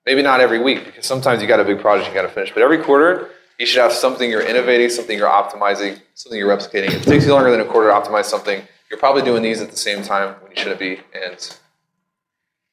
Maybe 0.05 0.21
not 0.21 0.39
every 0.39 0.59
week, 0.59 0.85
because 0.85 1.05
sometimes 1.05 1.41
you 1.41 1.47
got 1.47 1.59
a 1.59 1.63
big 1.63 1.79
project 1.79 2.09
you 2.09 2.13
got 2.13 2.21
to 2.21 2.29
finish. 2.29 2.53
But 2.53 2.61
every 2.61 2.77
quarter, 2.77 3.29
you 3.59 3.65
should 3.65 3.81
have 3.81 3.91
something 3.91 4.29
you're 4.29 4.45
innovating, 4.45 4.89
something 4.89 5.17
you're 5.17 5.29
optimizing, 5.29 5.99
something 6.13 6.37
you're 6.37 6.55
replicating. 6.55 6.91
It 6.91 7.03
takes 7.03 7.25
you 7.25 7.33
longer 7.33 7.51
than 7.51 7.61
a 7.61 7.65
quarter 7.65 7.89
to 7.89 7.93
optimize 7.93 8.25
something, 8.25 8.61
you're 8.89 8.99
probably 8.99 9.23
doing 9.23 9.43
these 9.43 9.61
at 9.61 9.69
the 9.69 9.77
same 9.77 10.03
time 10.03 10.35
when 10.41 10.51
you 10.51 10.57
shouldn't 10.57 10.79
be. 10.79 10.99
And 11.13 11.39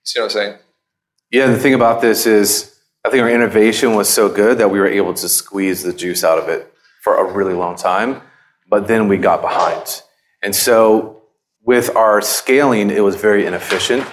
see 0.05 0.21
what 0.21 0.27
I'm 0.27 0.31
saying? 0.31 0.59
Yeah, 1.31 1.47
the 1.47 1.59
thing 1.59 1.75
about 1.75 2.01
this 2.01 2.27
is, 2.27 2.79
I 3.05 3.11
think 3.11 3.23
our 3.23 3.31
innovation 3.31 3.95
was 3.95 4.09
so 4.09 4.29
good 4.29 4.59
that 4.59 4.71
we 4.71 4.79
were 4.79 4.87
able 4.87 5.15
to 5.15 5.29
squeeze 5.29 5.83
the 5.83 5.93
juice 5.93 6.23
out 6.23 6.39
of 6.39 6.49
it 6.49 6.73
for 7.03 7.17
a 7.17 7.33
really 7.33 7.55
long 7.55 7.77
time, 7.77 8.23
but 8.69 8.87
then 8.87 9.09
we 9.09 9.19
got 9.19 9.43
behind. 9.43 10.03
And 10.43 10.55
so 10.55 11.23
with 11.63 11.95
our 11.97 12.21
scaling, 12.21 12.91
it 12.91 13.01
was 13.01 13.17
very 13.17 13.47
inefficient. 13.47 14.05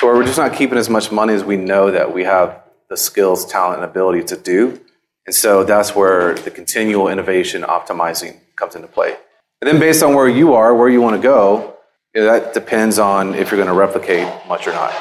Where 0.00 0.14
we're 0.14 0.24
just 0.24 0.38
not 0.38 0.54
keeping 0.54 0.78
as 0.78 0.90
much 0.90 1.12
money 1.12 1.32
as 1.32 1.44
we 1.44 1.56
know 1.56 1.90
that 1.92 2.12
we 2.12 2.24
have 2.24 2.60
the 2.88 2.96
skills, 2.96 3.46
talent, 3.46 3.76
and 3.76 3.84
ability 3.88 4.24
to 4.24 4.36
do. 4.36 4.80
And 5.26 5.34
so 5.34 5.64
that's 5.64 5.94
where 5.94 6.34
the 6.34 6.50
continual 6.50 7.08
innovation 7.08 7.62
optimizing 7.62 8.40
comes 8.56 8.74
into 8.74 8.88
play. 8.88 9.16
And 9.60 9.68
then 9.68 9.78
based 9.78 10.02
on 10.02 10.14
where 10.14 10.28
you 10.28 10.54
are, 10.54 10.74
where 10.74 10.88
you 10.88 11.00
want 11.00 11.16
to 11.16 11.22
go, 11.22 11.76
you 12.14 12.22
know, 12.22 12.26
that 12.26 12.52
depends 12.52 12.98
on 12.98 13.34
if 13.34 13.50
you're 13.50 13.58
going 13.58 13.72
to 13.72 13.78
replicate 13.78 14.26
much 14.48 14.66
or 14.66 14.72
not. 14.72 14.92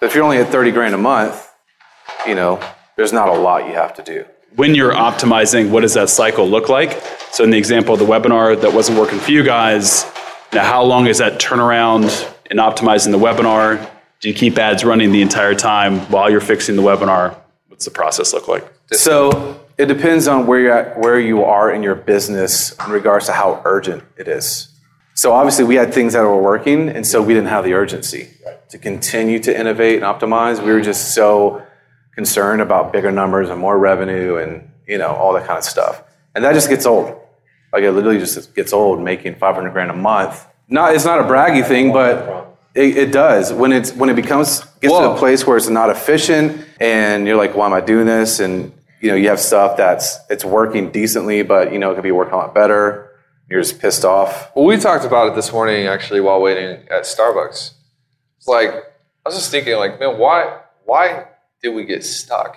So 0.00 0.06
if 0.06 0.14
you're 0.14 0.24
only 0.24 0.38
at 0.38 0.48
30 0.48 0.72
grand 0.72 0.94
a 0.94 0.98
month, 0.98 1.48
you 2.26 2.34
know, 2.34 2.60
there's 2.96 3.12
not 3.12 3.28
a 3.28 3.32
lot 3.32 3.68
you 3.68 3.74
have 3.74 3.94
to 3.94 4.02
do. 4.02 4.24
when 4.56 4.74
you're 4.74 4.92
optimizing, 4.92 5.70
what 5.70 5.80
does 5.80 5.94
that 5.94 6.08
cycle 6.08 6.48
look 6.48 6.68
like? 6.68 7.00
So 7.30 7.44
in 7.44 7.50
the 7.50 7.58
example 7.58 7.94
of 7.94 8.00
the 8.00 8.06
webinar 8.06 8.60
that 8.60 8.72
wasn't 8.72 8.98
working 8.98 9.18
for 9.18 9.30
you 9.30 9.42
guys, 9.44 10.04
now 10.52 10.64
how 10.64 10.82
long 10.82 11.06
is 11.06 11.18
that 11.18 11.38
turnaround 11.38 12.04
in 12.50 12.56
optimizing 12.56 13.12
the 13.12 13.18
webinar? 13.18 13.88
Do 14.20 14.28
you 14.28 14.34
keep 14.34 14.58
ads 14.58 14.84
running 14.84 15.12
the 15.12 15.22
entire 15.22 15.54
time 15.54 16.00
while 16.10 16.30
you're 16.30 16.40
fixing 16.40 16.76
the 16.76 16.82
webinar? 16.82 17.36
What's 17.68 17.84
the 17.84 17.90
process 17.90 18.32
look 18.32 18.48
like? 18.48 18.66
So 18.90 19.60
it 19.78 19.86
depends 19.86 20.26
on 20.26 20.46
where 20.46 20.58
you're 20.58 20.72
at, 20.72 20.98
where 20.98 21.20
you 21.20 21.44
are 21.44 21.70
in 21.70 21.84
your 21.84 21.94
business 21.94 22.76
in 22.84 22.90
regards 22.90 23.26
to 23.26 23.32
how 23.32 23.62
urgent 23.64 24.02
it 24.16 24.26
is. 24.26 24.68
So 25.14 25.32
obviously 25.32 25.64
we 25.64 25.76
had 25.76 25.94
things 25.94 26.12
that 26.12 26.22
were 26.22 26.40
working, 26.40 26.88
and 26.88 27.06
so 27.06 27.22
we 27.22 27.32
didn't 27.32 27.48
have 27.48 27.64
the 27.64 27.74
urgency 27.74 28.30
to 28.70 28.78
continue 28.78 29.38
to 29.40 29.58
innovate 29.58 30.02
and 30.02 30.04
optimize. 30.04 30.62
We 30.62 30.72
were 30.72 30.80
just 30.80 31.14
so 31.14 31.62
concerned 32.12 32.60
about 32.60 32.92
bigger 32.92 33.12
numbers 33.12 33.48
and 33.48 33.60
more 33.60 33.78
revenue 33.78 34.36
and 34.36 34.68
you 34.86 34.98
know 34.98 35.08
all 35.08 35.32
that 35.34 35.46
kind 35.46 35.58
of 35.58 35.64
stuff, 35.64 36.02
and 36.34 36.44
that 36.44 36.54
just 36.54 36.68
gets 36.68 36.84
old. 36.84 37.16
Like 37.72 37.82
it 37.82 37.92
literally 37.92 38.18
just 38.18 38.54
gets 38.54 38.72
old 38.72 39.00
making 39.00 39.36
500 39.36 39.70
grand 39.70 39.90
a 39.90 39.94
month. 39.96 40.46
Not 40.68 40.94
it's 40.94 41.04
not 41.04 41.20
a 41.20 41.24
braggy 41.24 41.66
thing, 41.66 41.92
but 41.92 42.56
it, 42.74 42.96
it 42.96 43.12
does 43.12 43.52
when 43.52 43.72
it's 43.72 43.92
when 43.92 44.10
it 44.10 44.16
becomes 44.16 44.60
gets 44.80 44.92
to 44.92 45.10
a 45.10 45.16
place 45.16 45.46
where 45.46 45.56
it's 45.56 45.68
not 45.68 45.90
efficient, 45.90 46.64
and 46.80 47.26
you're 47.26 47.36
like, 47.36 47.54
why 47.54 47.66
am 47.66 47.72
I 47.72 47.80
doing 47.80 48.06
this? 48.06 48.40
And 48.40 48.72
you 49.00 49.10
know 49.10 49.16
you 49.16 49.28
have 49.28 49.40
stuff 49.40 49.76
that's 49.76 50.18
it's 50.30 50.44
working 50.44 50.90
decently, 50.90 51.42
but 51.42 51.72
you 51.72 51.78
know 51.78 51.90
it 51.90 51.94
could 51.94 52.04
be 52.04 52.12
working 52.12 52.34
a 52.34 52.38
lot 52.38 52.54
better. 52.54 53.10
You're 53.48 53.62
just 53.62 53.80
pissed 53.80 54.04
off. 54.04 54.54
Well, 54.54 54.66
we 54.66 54.76
talked 54.76 55.04
about 55.04 55.28
it 55.28 55.34
this 55.34 55.52
morning 55.52 55.86
actually 55.86 56.20
while 56.20 56.40
waiting 56.40 56.86
at 56.88 57.04
Starbucks. 57.04 57.72
It's 58.36 58.46
like 58.46 58.70
I 58.70 59.28
was 59.28 59.34
just 59.34 59.50
thinking, 59.50 59.76
like, 59.76 59.98
man, 60.00 60.18
why 60.18 60.60
why 60.84 61.26
did 61.62 61.74
we 61.74 61.84
get 61.84 62.04
stuck? 62.04 62.56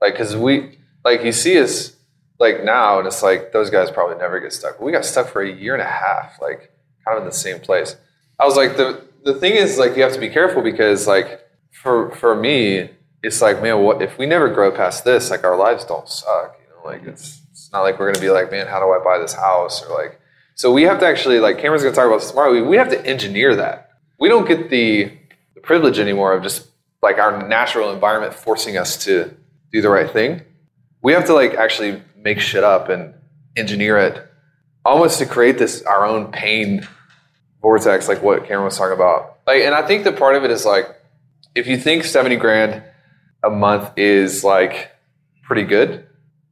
Like, 0.00 0.16
cause 0.16 0.36
we 0.36 0.78
like 1.04 1.22
you 1.24 1.32
see 1.32 1.60
us 1.60 1.96
like 2.38 2.64
now, 2.64 2.98
and 2.98 3.06
it's 3.06 3.22
like 3.22 3.52
those 3.52 3.70
guys 3.70 3.90
probably 3.90 4.16
never 4.16 4.40
get 4.40 4.52
stuck. 4.52 4.80
We 4.80 4.92
got 4.92 5.04
stuck 5.04 5.28
for 5.28 5.42
a 5.42 5.52
year 5.52 5.74
and 5.74 5.82
a 5.82 5.86
half, 5.86 6.38
like 6.40 6.72
kind 7.04 7.16
of 7.16 7.22
in 7.22 7.28
the 7.28 7.34
same 7.34 7.60
place. 7.60 7.96
I 8.38 8.46
was 8.46 8.56
like, 8.56 8.76
the 8.76 9.04
the 9.24 9.34
thing 9.34 9.54
is, 9.54 9.78
like, 9.78 9.96
you 9.96 10.02
have 10.02 10.14
to 10.14 10.18
be 10.18 10.30
careful 10.30 10.62
because, 10.62 11.06
like, 11.06 11.40
for 11.70 12.10
for 12.12 12.34
me, 12.34 12.90
it's 13.22 13.42
like, 13.42 13.62
man, 13.62 13.82
what 13.82 14.02
if 14.02 14.18
we 14.18 14.26
never 14.26 14.48
grow 14.48 14.70
past 14.70 15.04
this? 15.04 15.30
Like, 15.30 15.44
our 15.44 15.56
lives 15.56 15.84
don't 15.84 16.08
suck, 16.08 16.58
you 16.60 16.74
know? 16.74 16.88
Like, 16.88 17.02
mm-hmm. 17.02 17.10
it's 17.10 17.40
it's 17.50 17.70
not 17.72 17.82
like 17.82 17.98
we're 17.98 18.12
gonna 18.12 18.24
be 18.24 18.30
like, 18.30 18.50
man, 18.50 18.66
how 18.66 18.80
do 18.80 18.90
I 18.90 19.02
buy 19.04 19.18
this 19.18 19.34
house 19.34 19.84
or 19.84 19.94
like. 19.94 20.20
So 20.54 20.72
we 20.72 20.82
have 20.82 21.00
to 21.00 21.06
actually, 21.06 21.40
like, 21.40 21.58
Cameron's 21.58 21.82
gonna 21.82 21.94
talk 21.94 22.06
about 22.06 22.20
this 22.20 22.30
tomorrow. 22.30 22.52
We, 22.52 22.62
we 22.62 22.76
have 22.76 22.90
to 22.90 23.06
engineer 23.06 23.56
that. 23.56 23.90
We 24.18 24.28
don't 24.28 24.46
get 24.46 24.70
the 24.70 25.12
the 25.54 25.60
privilege 25.60 25.98
anymore 25.98 26.32
of 26.32 26.42
just 26.42 26.68
like 27.02 27.18
our 27.18 27.46
natural 27.46 27.92
environment 27.92 28.34
forcing 28.34 28.76
us 28.76 29.04
to 29.04 29.34
do 29.72 29.80
the 29.80 29.88
right 29.88 30.10
thing. 30.10 30.42
We 31.02 31.12
have 31.12 31.26
to 31.26 31.34
like 31.34 31.54
actually 31.54 32.02
make 32.16 32.40
shit 32.40 32.64
up 32.64 32.88
and 32.88 33.14
engineer 33.56 33.98
it 33.98 34.26
almost 34.84 35.18
to 35.18 35.26
create 35.26 35.58
this 35.58 35.82
our 35.82 36.04
own 36.04 36.32
pain 36.32 36.86
vortex, 37.60 38.08
like 38.08 38.22
what 38.22 38.44
Cameron 38.44 38.64
was 38.64 38.78
talking 38.78 38.94
about. 38.94 39.38
Like, 39.46 39.62
and 39.62 39.74
I 39.74 39.86
think 39.86 40.04
that 40.04 40.18
part 40.18 40.34
of 40.34 40.44
it 40.44 40.50
is 40.50 40.64
like, 40.64 40.86
if 41.54 41.66
you 41.66 41.76
think 41.76 42.04
70 42.04 42.36
grand 42.36 42.82
a 43.42 43.50
month 43.50 43.92
is 43.96 44.44
like 44.44 44.92
pretty 45.42 45.64
good, 45.64 46.06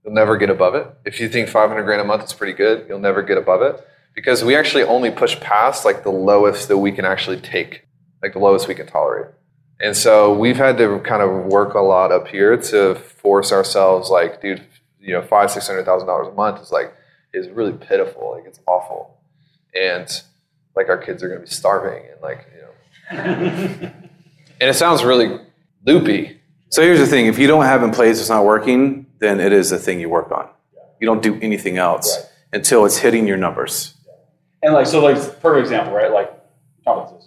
you'll 0.05 0.15
never 0.15 0.37
get 0.37 0.51
above 0.51 0.75
it. 0.75 0.87
If 1.05 1.21
you 1.21 1.29
think 1.29 1.49
500 1.49 1.83
grand 1.85 2.01
a 2.01 2.05
month 2.05 2.25
is 2.25 2.33
pretty 2.33 2.55
good, 2.55 2.87
you'll 2.89 2.99
never 2.99 3.23
get 3.23 3.39
above 3.39 3.63
it 3.63 3.87
because 4.15 4.43
we 4.43 4.57
actually 4.57 4.83
only 4.83 5.11
push 5.11 5.39
past 5.39 5.85
like 5.85 6.03
the 6.03 6.11
lowest 6.11 6.69
that 6.69 6.79
we 6.79 6.91
can 6.91 7.05
actually 7.05 7.41
take, 7.41 7.87
like 8.23 8.33
the 8.33 8.39
lowest 8.41 8.67
we 8.67 8.75
can 8.75 8.87
tolerate. 8.87 9.33
And 9.81 9.97
so 9.97 10.37
we've 10.37 10.57
had 10.57 10.77
to 10.79 10.99
kind 11.01 11.23
of 11.23 11.47
work 11.47 11.75
a 11.75 11.81
lot 11.81 12.11
up 12.11 12.27
here 12.27 12.57
to 12.57 12.97
force 12.97 13.53
ourselves, 13.53 14.11
like, 14.11 14.41
dude, 14.43 14.67
you 15.01 15.15
know, 15.15 15.23
five, 15.23 15.51
six 15.51 15.69
hundred 15.69 15.85
thousand 15.85 16.09
dollars 16.09 16.29
a 16.29 16.33
month 16.33 16.61
is 16.61 16.73
like 16.73 16.93
is 17.33 17.49
really 17.49 17.73
pitiful. 17.73 18.33
Like 18.33 18.45
it's 18.47 18.59
awful. 18.67 19.17
And 19.75 20.09
like 20.75 20.89
our 20.89 20.99
kids 20.99 21.23
are 21.23 21.29
gonna 21.29 21.41
be 21.41 21.47
starving 21.47 22.03
and 22.11 22.21
like, 22.21 22.47
you 22.55 22.63
know. 22.63 23.21
and 24.61 24.71
it 24.71 24.75
sounds 24.75 25.05
really 25.05 25.39
loopy. 25.85 26.38
So 26.71 26.83
here's 26.83 26.99
the 26.99 27.07
thing: 27.07 27.27
if 27.27 27.39
you 27.39 27.47
don't 27.47 27.65
have 27.65 27.83
in 27.83 27.91
place 27.91 28.21
it's 28.21 28.29
not 28.29 28.45
working, 28.45 29.07
then 29.19 29.41
it 29.41 29.53
is 29.53 29.71
the 29.71 29.79
thing 29.79 30.01
you 30.01 30.09
work 30.09 30.31
on. 30.33 30.49
You 31.01 31.07
don't 31.07 31.23
do 31.23 31.39
anything 31.41 31.79
else 31.79 32.27
until 32.53 32.85
it's 32.85 32.99
hitting 32.99 33.27
your 33.27 33.37
numbers. 33.37 33.95
And 34.63 34.75
like, 34.75 34.87
so 34.87 35.01
like, 35.01 35.17
perfect 35.41 35.61
example, 35.61 35.93
right? 35.95 36.11
Like, 36.13 36.33
talking 36.85 37.05
about 37.05 37.13
like, 37.13 37.23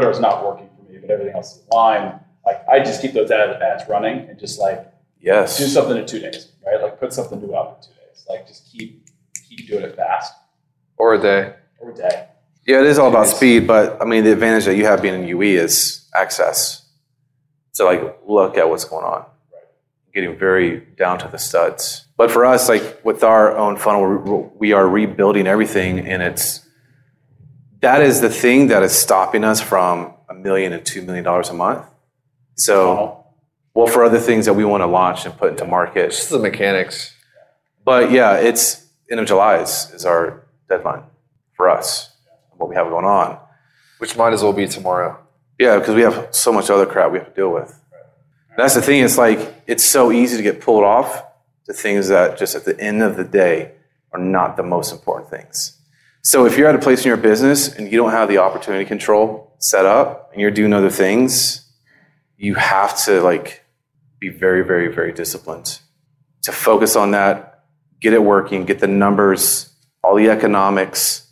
the 0.00 0.06
webinar 0.06 0.10
is 0.12 0.20
not 0.20 0.44
working 0.44 0.68
for 0.76 0.90
me, 0.90 0.98
but 0.98 1.10
everything 1.10 1.34
else 1.34 1.56
is 1.56 1.62
fine. 1.72 2.20
Like, 2.46 2.66
I 2.68 2.78
just 2.78 3.02
keep 3.02 3.12
those 3.12 3.30
ad- 3.30 3.60
ads 3.60 3.88
running 3.88 4.28
and 4.28 4.38
just 4.38 4.58
like 4.60 4.86
yes, 5.20 5.58
do 5.58 5.66
something 5.66 5.96
in 5.96 6.06
two 6.06 6.20
days, 6.20 6.52
right? 6.64 6.80
Like, 6.80 7.00
put 7.00 7.12
something 7.12 7.40
new 7.40 7.54
out 7.54 7.76
in 7.78 7.82
two 7.88 7.94
days. 8.00 8.24
Like, 8.28 8.46
just 8.46 8.70
keep 8.72 9.04
keep 9.48 9.66
doing 9.66 9.82
it 9.82 9.96
fast 9.96 10.32
Or 10.96 11.14
a 11.14 11.20
day. 11.20 11.54
or 11.80 11.90
a 11.90 11.94
day. 11.94 12.28
Yeah, 12.66 12.80
it 12.80 12.86
is 12.86 12.98
all 12.98 13.08
about 13.08 13.26
speed, 13.26 13.66
but 13.66 14.00
I 14.00 14.04
mean, 14.04 14.24
the 14.24 14.32
advantage 14.32 14.66
that 14.66 14.76
you 14.76 14.84
have 14.84 15.02
being 15.02 15.14
in 15.14 15.26
UE 15.26 15.40
is 15.60 16.06
access. 16.14 16.84
So, 17.78 17.84
like, 17.84 18.18
look 18.26 18.58
at 18.58 18.68
what's 18.68 18.84
going 18.84 19.04
on, 19.04 19.24
getting 20.12 20.36
very 20.36 20.80
down 20.98 21.16
to 21.20 21.28
the 21.28 21.38
studs. 21.38 22.08
But 22.16 22.28
for 22.28 22.44
us, 22.44 22.68
like 22.68 23.04
with 23.04 23.22
our 23.22 23.56
own 23.56 23.76
funnel, 23.76 24.02
we- 24.04 24.48
we 24.58 24.72
are 24.72 24.88
rebuilding 24.88 25.46
everything, 25.46 26.00
and 26.00 26.20
it's 26.20 26.66
that 27.80 28.02
is 28.02 28.20
the 28.20 28.30
thing 28.30 28.66
that 28.66 28.82
is 28.82 28.90
stopping 28.98 29.44
us 29.44 29.60
from 29.60 30.12
a 30.28 30.34
million 30.34 30.72
and 30.72 30.84
two 30.84 31.02
million 31.02 31.22
dollars 31.22 31.50
a 31.50 31.54
month. 31.54 31.84
So, 32.56 33.24
well, 33.74 33.86
for 33.86 34.02
other 34.02 34.18
things 34.18 34.46
that 34.46 34.54
we 34.54 34.64
want 34.64 34.80
to 34.80 34.86
launch 34.88 35.24
and 35.24 35.38
put 35.38 35.50
into 35.52 35.64
market, 35.64 36.10
Just 36.10 36.30
the 36.30 36.40
mechanics. 36.40 37.14
but 37.84 38.10
yeah, 38.10 38.32
it's 38.38 38.86
end 39.08 39.20
of 39.20 39.26
July 39.28 39.58
is, 39.58 39.92
is 39.94 40.04
our 40.04 40.42
deadline 40.68 41.04
for 41.56 41.68
us. 41.70 42.10
What 42.56 42.68
we 42.70 42.74
have 42.74 42.88
going 42.88 43.04
on. 43.04 43.38
Which 43.98 44.16
might 44.16 44.32
as 44.32 44.42
well 44.42 44.52
be 44.52 44.66
tomorrow. 44.66 45.16
Yeah, 45.58 45.78
because 45.78 45.94
we 45.94 46.02
have 46.02 46.28
so 46.30 46.52
much 46.52 46.70
other 46.70 46.86
crap 46.86 47.10
we 47.10 47.18
have 47.18 47.28
to 47.28 47.34
deal 47.34 47.52
with. 47.52 47.78
That's 48.56 48.74
the 48.74 48.82
thing. 48.82 49.02
It's 49.02 49.18
like 49.18 49.62
it's 49.66 49.84
so 49.84 50.12
easy 50.12 50.36
to 50.36 50.42
get 50.42 50.60
pulled 50.60 50.84
off 50.84 51.24
to 51.66 51.72
things 51.72 52.08
that 52.08 52.38
just 52.38 52.54
at 52.54 52.64
the 52.64 52.78
end 52.80 53.02
of 53.02 53.16
the 53.16 53.24
day 53.24 53.72
are 54.12 54.20
not 54.20 54.56
the 54.56 54.62
most 54.62 54.92
important 54.92 55.30
things. 55.30 55.78
So 56.22 56.44
if 56.46 56.56
you're 56.58 56.68
at 56.68 56.74
a 56.74 56.78
place 56.78 57.00
in 57.00 57.08
your 57.08 57.16
business 57.16 57.74
and 57.74 57.90
you 57.90 57.96
don't 57.96 58.10
have 58.10 58.28
the 58.28 58.38
opportunity 58.38 58.84
control 58.84 59.54
set 59.58 59.86
up 59.86 60.30
and 60.32 60.40
you're 60.40 60.50
doing 60.50 60.72
other 60.72 60.90
things, 60.90 61.66
you 62.36 62.54
have 62.54 63.02
to 63.04 63.20
like 63.20 63.64
be 64.18 64.28
very, 64.28 64.64
very, 64.64 64.92
very 64.92 65.12
disciplined 65.12 65.80
to 66.42 66.52
focus 66.52 66.96
on 66.96 67.12
that, 67.12 67.64
get 68.00 68.12
it 68.12 68.22
working, 68.22 68.64
get 68.64 68.78
the 68.78 68.86
numbers, 68.86 69.72
all 70.02 70.16
the 70.16 70.30
economics 70.30 71.26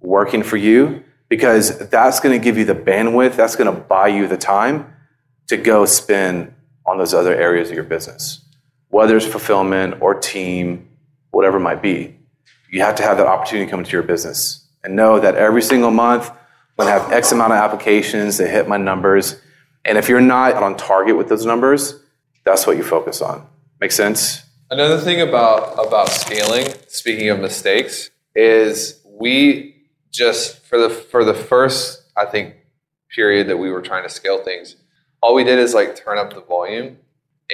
working 0.00 0.42
for 0.42 0.56
you 0.56 1.04
because 1.30 1.78
that's 1.88 2.20
going 2.20 2.38
to 2.38 2.44
give 2.44 2.58
you 2.58 2.66
the 2.66 2.74
bandwidth, 2.74 3.36
that's 3.36 3.56
going 3.56 3.74
to 3.74 3.80
buy 3.80 4.08
you 4.08 4.26
the 4.26 4.36
time 4.36 4.92
to 5.46 5.56
go 5.56 5.86
spend 5.86 6.52
on 6.84 6.98
those 6.98 7.14
other 7.14 7.34
areas 7.34 7.70
of 7.70 7.74
your 7.74 7.84
business, 7.84 8.44
whether 8.88 9.16
it's 9.16 9.24
fulfillment 9.24 10.02
or 10.02 10.14
team, 10.14 10.88
whatever 11.30 11.56
it 11.56 11.60
might 11.60 11.80
be. 11.80 12.16
You 12.70 12.82
have 12.82 12.96
to 12.96 13.02
have 13.02 13.16
that 13.16 13.26
opportunity 13.26 13.70
come 13.70 13.80
into 13.80 13.92
your 13.92 14.02
business 14.02 14.66
and 14.84 14.94
know 14.94 15.20
that 15.20 15.36
every 15.36 15.62
single 15.62 15.90
month 15.90 16.28
I'm 16.28 16.86
going 16.86 16.98
to 16.98 17.04
have 17.04 17.12
X 17.12 17.32
amount 17.32 17.52
of 17.52 17.58
applications 17.58 18.38
that 18.38 18.50
hit 18.50 18.66
my 18.66 18.76
numbers. 18.76 19.40
And 19.84 19.98
if 19.98 20.08
you're 20.08 20.20
not 20.20 20.54
on 20.54 20.76
target 20.76 21.16
with 21.16 21.28
those 21.28 21.46
numbers, 21.46 21.94
that's 22.44 22.66
what 22.66 22.76
you 22.76 22.82
focus 22.82 23.22
on. 23.22 23.46
Make 23.80 23.92
sense? 23.92 24.42
Another 24.70 24.98
thing 24.98 25.20
about 25.20 25.74
about 25.84 26.08
scaling, 26.08 26.72
speaking 26.88 27.28
of 27.28 27.40
mistakes, 27.40 28.10
is 28.34 29.00
we 29.04 29.79
just 30.10 30.64
for 30.64 30.78
the 30.78 30.90
for 30.90 31.24
the 31.24 31.34
first 31.34 32.02
I 32.16 32.26
think 32.26 32.54
period 33.14 33.48
that 33.48 33.56
we 33.56 33.70
were 33.70 33.82
trying 33.82 34.02
to 34.04 34.08
scale 34.08 34.42
things, 34.42 34.76
all 35.20 35.34
we 35.34 35.44
did 35.44 35.58
is 35.58 35.74
like 35.74 35.96
turn 35.96 36.18
up 36.18 36.32
the 36.32 36.40
volume, 36.40 36.98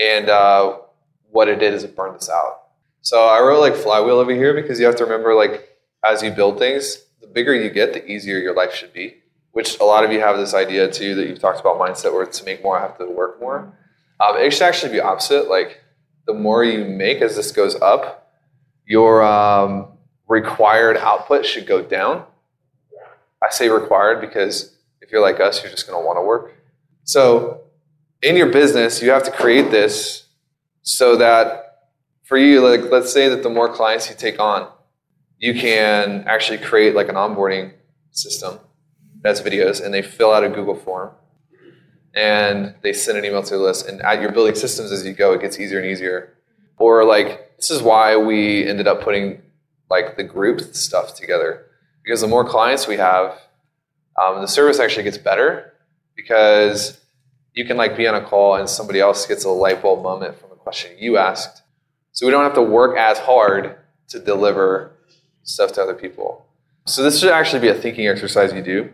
and 0.00 0.28
uh, 0.28 0.78
what 1.30 1.48
it 1.48 1.58
did 1.58 1.74
is 1.74 1.84
it 1.84 1.96
burned 1.96 2.16
us 2.16 2.30
out. 2.30 2.62
So 3.02 3.26
I 3.26 3.40
wrote 3.40 3.60
like 3.60 3.74
flywheel 3.74 4.18
over 4.18 4.34
here 4.34 4.54
because 4.54 4.80
you 4.80 4.86
have 4.86 4.96
to 4.96 5.04
remember 5.04 5.34
like 5.34 5.76
as 6.04 6.22
you 6.22 6.30
build 6.30 6.58
things, 6.58 7.04
the 7.20 7.26
bigger 7.26 7.54
you 7.54 7.70
get, 7.70 7.92
the 7.92 8.06
easier 8.06 8.38
your 8.38 8.54
life 8.54 8.74
should 8.74 8.92
be. 8.92 9.16
Which 9.52 9.78
a 9.80 9.84
lot 9.84 10.04
of 10.04 10.12
you 10.12 10.20
have 10.20 10.36
this 10.36 10.52
idea 10.52 10.90
too 10.90 11.14
that 11.14 11.28
you've 11.28 11.38
talked 11.38 11.60
about 11.60 11.78
mindset 11.78 12.12
where 12.12 12.26
to 12.26 12.44
make 12.44 12.62
more 12.62 12.78
I 12.78 12.82
have 12.82 12.98
to 12.98 13.06
work 13.06 13.40
more. 13.40 13.72
Um, 14.20 14.36
it 14.36 14.52
should 14.52 14.62
actually 14.62 14.92
be 14.92 15.00
opposite. 15.00 15.48
Like 15.48 15.80
the 16.26 16.34
more 16.34 16.62
you 16.62 16.84
make 16.84 17.22
as 17.22 17.36
this 17.36 17.52
goes 17.52 17.74
up, 17.76 18.30
your 18.86 19.22
um, 19.24 19.88
required 20.28 20.96
output 20.96 21.46
should 21.46 21.66
go 21.66 21.82
down. 21.82 22.24
I 23.42 23.50
say 23.50 23.68
required 23.68 24.20
because 24.20 24.76
if 25.00 25.10
you're 25.10 25.20
like 25.20 25.40
us, 25.40 25.62
you're 25.62 25.70
just 25.70 25.86
going 25.86 26.00
to 26.00 26.04
want 26.04 26.18
to 26.18 26.22
work. 26.22 26.54
So 27.04 27.62
in 28.22 28.36
your 28.36 28.50
business, 28.50 29.02
you 29.02 29.10
have 29.10 29.22
to 29.24 29.30
create 29.30 29.70
this 29.70 30.26
so 30.82 31.16
that 31.16 31.88
for 32.24 32.36
you, 32.38 32.60
like 32.60 32.90
let's 32.90 33.12
say 33.12 33.28
that 33.28 33.42
the 33.42 33.50
more 33.50 33.72
clients 33.72 34.08
you 34.10 34.16
take 34.16 34.40
on, 34.40 34.68
you 35.38 35.54
can 35.54 36.24
actually 36.26 36.58
create 36.58 36.94
like 36.94 37.08
an 37.08 37.14
onboarding 37.14 37.72
system 38.10 38.58
that's 39.22 39.40
videos 39.40 39.84
and 39.84 39.92
they 39.92 40.02
fill 40.02 40.32
out 40.32 40.44
a 40.44 40.48
Google 40.48 40.74
form 40.74 41.10
and 42.14 42.74
they 42.82 42.92
send 42.92 43.18
an 43.18 43.24
email 43.24 43.42
to 43.42 43.54
the 43.56 43.60
list 43.60 43.86
and 43.86 44.00
at 44.02 44.20
your 44.20 44.32
building 44.32 44.54
systems 44.54 44.90
as 44.90 45.04
you 45.04 45.12
go 45.12 45.32
it 45.32 45.40
gets 45.40 45.58
easier 45.60 45.78
and 45.78 45.86
easier 45.86 46.34
or 46.78 47.04
like 47.04 47.56
this 47.56 47.70
is 47.70 47.82
why 47.82 48.16
we 48.16 48.66
ended 48.66 48.86
up 48.86 49.02
putting 49.02 49.42
like 49.90 50.16
the 50.16 50.22
group 50.22 50.60
stuff 50.60 51.14
together 51.14 51.66
because 52.06 52.22
the 52.22 52.26
more 52.26 52.44
clients 52.44 52.86
we 52.86 52.96
have 52.96 53.38
um, 54.22 54.40
the 54.40 54.48
service 54.48 54.78
actually 54.78 55.02
gets 55.02 55.18
better 55.18 55.74
because 56.16 56.98
you 57.52 57.66
can 57.66 57.76
like 57.76 57.96
be 57.96 58.06
on 58.06 58.14
a 58.14 58.24
call 58.24 58.54
and 58.54 58.68
somebody 58.68 59.00
else 59.00 59.26
gets 59.26 59.44
a 59.44 59.50
light 59.50 59.82
bulb 59.82 60.02
moment 60.02 60.38
from 60.38 60.52
a 60.52 60.54
question 60.54 60.96
you 60.98 61.18
asked. 61.18 61.62
So 62.12 62.24
we 62.24 62.32
don't 62.32 62.44
have 62.44 62.54
to 62.54 62.62
work 62.62 62.96
as 62.96 63.18
hard 63.18 63.76
to 64.08 64.18
deliver 64.18 64.92
stuff 65.42 65.72
to 65.72 65.82
other 65.82 65.94
people. 65.94 66.46
So 66.86 67.02
this 67.02 67.20
should 67.20 67.30
actually 67.30 67.60
be 67.60 67.68
a 67.68 67.74
thinking 67.74 68.06
exercise 68.06 68.52
you 68.52 68.62
do. 68.62 68.90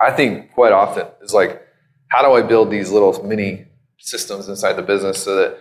I 0.00 0.10
think 0.10 0.52
quite 0.52 0.72
often 0.72 1.06
is 1.22 1.32
like 1.32 1.66
how 2.08 2.22
do 2.22 2.32
I 2.32 2.42
build 2.42 2.70
these 2.70 2.90
little 2.90 3.22
mini 3.24 3.66
systems 3.98 4.48
inside 4.48 4.74
the 4.74 4.82
business 4.82 5.22
so 5.22 5.36
that 5.36 5.58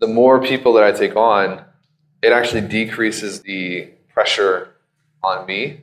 the 0.00 0.06
more 0.06 0.40
people 0.40 0.72
that 0.74 0.84
I 0.84 0.92
take 0.92 1.16
on, 1.16 1.64
it 2.22 2.32
actually 2.32 2.62
decreases 2.62 3.42
the 3.42 3.90
pressure 4.12 4.74
on 5.22 5.46
me. 5.46 5.80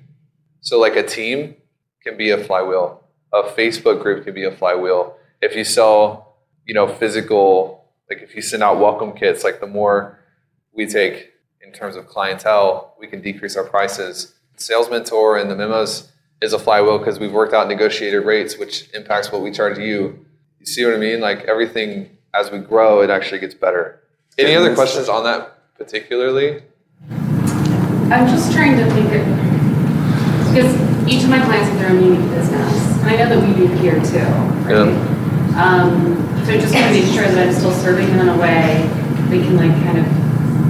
So, 0.66 0.80
like 0.80 0.96
a 0.96 1.04
team 1.04 1.58
can 2.04 2.18
be 2.18 2.32
a 2.32 2.44
flywheel, 2.44 3.04
a 3.32 3.44
Facebook 3.44 4.02
group 4.02 4.26
can 4.26 4.34
be 4.34 4.46
a 4.46 4.52
flywheel. 4.52 5.16
If 5.40 5.56
you 5.56 5.64
sell, 5.64 6.38
you 6.66 6.74
know, 6.74 6.88
physical, 6.88 7.86
like 8.10 8.24
if 8.24 8.36
you 8.36 8.42
send 8.42 8.64
out 8.64 8.80
welcome 8.80 9.14
kits, 9.14 9.44
like 9.44 9.60
the 9.60 9.68
more 9.68 10.20
we 10.74 10.88
take 10.88 11.34
in 11.62 11.72
terms 11.72 11.96
of 11.96 12.08
clientele, 12.08 12.96
we 13.00 13.06
can 13.06 13.22
decrease 13.22 13.56
our 13.56 13.64
prices. 13.64 14.34
Sales 14.56 14.90
mentor 14.90 15.38
and 15.38 15.52
the 15.52 15.56
memos 15.56 16.12
is 16.42 16.52
a 16.52 16.58
flywheel 16.58 16.98
because 16.98 17.20
we've 17.20 17.32
worked 17.32 17.54
out 17.54 17.68
negotiated 17.68 18.26
rates, 18.26 18.58
which 18.58 18.90
impacts 18.96 19.32
what 19.32 19.44
we 19.44 19.52
charge 19.52 19.78
you. 19.78 20.26
You 20.60 20.66
see 20.66 20.84
what 20.84 20.96
I 20.96 20.98
mean? 20.98 21.20
Like 21.22 21.44
everything 21.44 22.10
as 22.34 22.50
we 22.50 22.58
grow, 22.58 23.04
it 23.04 23.12
actually 23.12 23.40
gets 23.40 23.54
better. 23.54 24.02
Any 24.40 24.56
other 24.56 24.74
questions 24.74 25.10
on 25.10 25.26
that 25.26 25.76
particularly? 25.78 26.64
I'm 27.12 28.28
just 28.28 28.52
trying 28.52 28.78
to 28.78 28.90
think 28.94 29.14
of 29.14 29.45
because 30.56 30.74
each 31.06 31.24
of 31.24 31.30
my 31.30 31.44
clients 31.44 31.70
have 31.70 31.80
their 31.80 31.90
own 31.90 32.02
unique 32.02 32.30
business, 32.32 32.98
and 33.02 33.10
I 33.10 33.18
know 33.18 33.28
that 33.28 33.46
we 33.46 33.54
do 33.56 33.68
here 33.76 33.96
too. 33.96 34.24
Right? 34.64 34.88
Yeah. 34.88 35.62
Um, 35.62 36.16
so 36.46 36.54
I 36.54 36.58
just 36.58 36.74
want 36.74 36.88
to 36.88 36.92
make 36.92 37.14
sure 37.14 37.28
that 37.28 37.48
I'm 37.48 37.54
still 37.54 37.74
serving 37.74 38.08
them 38.08 38.22
in 38.22 38.30
a 38.30 38.38
way 38.38 38.88
that 38.88 39.30
can 39.30 39.58
like 39.58 39.72
kind 39.84 39.98
of 39.98 40.06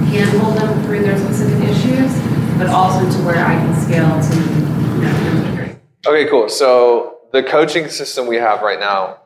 handhold 0.08 0.56
them 0.56 0.82
through 0.82 1.02
their 1.02 1.16
specific 1.16 1.68
issues, 1.68 2.12
but 2.58 2.66
also 2.66 3.08
to 3.08 3.24
where 3.24 3.44
I 3.44 3.54
can 3.54 3.80
scale 3.80 4.20
to 4.20 4.36
you 4.36 5.02
know. 5.02 5.76
Okay, 6.06 6.28
cool. 6.28 6.48
So 6.48 7.18
the 7.32 7.44
coaching 7.44 7.88
system 7.88 8.26
we 8.26 8.36
have 8.36 8.62
right 8.62 8.80
now 8.80 9.20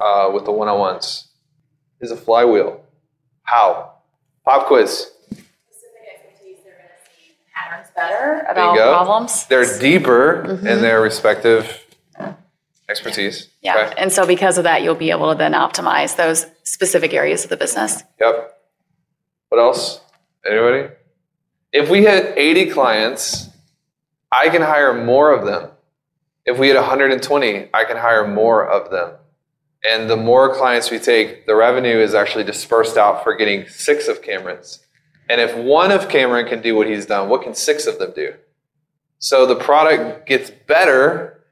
uh, 0.00 0.30
with 0.34 0.44
the 0.44 0.52
one-on-ones 0.52 1.28
is 2.00 2.10
a 2.10 2.16
flywheel. 2.16 2.84
How? 3.44 3.92
Pop 4.44 4.66
quiz. 4.66 5.10
specific 5.30 6.02
expertise, 6.14 6.58
they're 6.64 6.74
going 6.74 6.88
to 6.88 6.94
patterns 7.68 7.90
better 7.94 8.46
about 8.48 8.76
problems. 8.76 9.46
They're 9.46 9.78
deeper 9.78 10.42
in 10.42 10.56
mm-hmm. 10.56 10.64
their 10.80 11.00
respective 11.00 11.84
expertise. 12.88 13.48
Yeah, 13.62 13.76
Okay. 13.76 13.94
and 13.98 14.12
so 14.12 14.26
because 14.26 14.56
of 14.58 14.64
that, 14.64 14.82
you'll 14.82 14.94
be 14.94 15.10
able 15.10 15.30
to 15.30 15.38
then 15.38 15.52
optimize 15.52 16.16
those 16.16 16.46
specific 16.62 17.12
areas 17.12 17.44
of 17.44 17.50
the 17.50 17.56
business. 17.56 18.02
Yep. 18.20 18.58
What 19.50 19.58
else? 19.58 20.00
Anybody? 20.46 20.88
If 21.72 21.90
we 21.90 22.04
had 22.04 22.32
80 22.36 22.70
clients, 22.70 23.50
I 24.32 24.48
can 24.48 24.62
hire 24.62 24.94
more 24.94 25.32
of 25.32 25.44
them. 25.44 25.70
If 26.46 26.58
we 26.58 26.68
had 26.68 26.76
120, 26.76 27.68
I 27.74 27.84
can 27.84 27.98
hire 27.98 28.26
more 28.26 28.66
of 28.66 28.90
them. 28.90 29.12
And 29.88 30.08
the 30.08 30.16
more 30.16 30.54
clients 30.54 30.90
we 30.90 30.98
take, 30.98 31.46
the 31.46 31.54
revenue 31.54 31.98
is 31.98 32.14
actually 32.14 32.44
dispersed 32.44 32.96
out 32.96 33.22
for 33.22 33.36
getting 33.36 33.68
six 33.68 34.08
of 34.08 34.22
Cameron's. 34.22 34.80
And 35.28 35.40
if 35.40 35.56
one 35.56 35.90
of 35.90 36.08
Cameron 36.08 36.46
can 36.46 36.62
do 36.62 36.74
what 36.74 36.86
he's 36.86 37.06
done, 37.06 37.28
what 37.28 37.42
can 37.42 37.54
six 37.54 37.86
of 37.86 37.98
them 37.98 38.12
do? 38.14 38.34
So 39.18 39.46
the 39.46 39.56
product 39.56 40.26
gets 40.26 40.50
better 40.50 41.44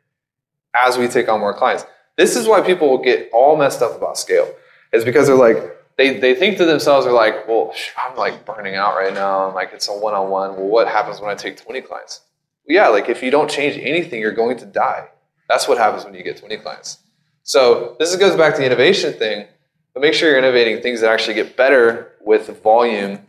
as 0.74 0.96
we 0.98 1.08
take 1.08 1.28
on 1.28 1.40
more 1.40 1.54
clients. 1.54 1.84
This 2.16 2.36
is 2.36 2.46
why 2.46 2.60
people 2.62 2.88
will 2.88 3.02
get 3.02 3.28
all 3.32 3.56
messed 3.56 3.82
up 3.82 3.96
about 3.96 4.16
scale. 4.16 4.52
Is 4.92 5.04
because 5.04 5.26
they're 5.26 5.36
like, 5.36 5.58
they, 5.96 6.18
they 6.18 6.34
think 6.34 6.58
to 6.58 6.64
themselves, 6.64 7.04
they're 7.04 7.12
like, 7.12 7.46
well, 7.48 7.74
I'm 7.98 8.16
like 8.16 8.46
burning 8.46 8.76
out 8.76 8.94
right 8.96 9.12
now. 9.12 9.48
I'm 9.48 9.54
like, 9.54 9.70
it's 9.72 9.88
a 9.88 9.92
one 9.92 10.14
on 10.14 10.30
one. 10.30 10.56
Well, 10.56 10.66
what 10.66 10.88
happens 10.88 11.20
when 11.20 11.30
I 11.30 11.34
take 11.34 11.56
20 11.62 11.80
clients? 11.82 12.20
yeah, 12.68 12.88
like 12.88 13.08
if 13.08 13.22
you 13.22 13.30
don't 13.30 13.50
change 13.50 13.76
anything, 13.78 14.20
you're 14.20 14.32
going 14.32 14.56
to 14.58 14.66
die. 14.66 15.08
That's 15.48 15.68
what 15.68 15.78
happens 15.78 16.04
when 16.04 16.14
you 16.14 16.22
get 16.22 16.36
20 16.36 16.56
clients. 16.58 16.98
So 17.42 17.96
this 17.98 18.14
goes 18.16 18.36
back 18.36 18.54
to 18.54 18.60
the 18.60 18.66
innovation 18.66 19.12
thing, 19.12 19.46
but 19.94 20.00
make 20.00 20.14
sure 20.14 20.28
you're 20.28 20.38
innovating 20.38 20.82
things 20.82 21.00
that 21.00 21.12
actually 21.12 21.34
get 21.34 21.56
better 21.56 22.12
with 22.20 22.60
volume, 22.62 23.25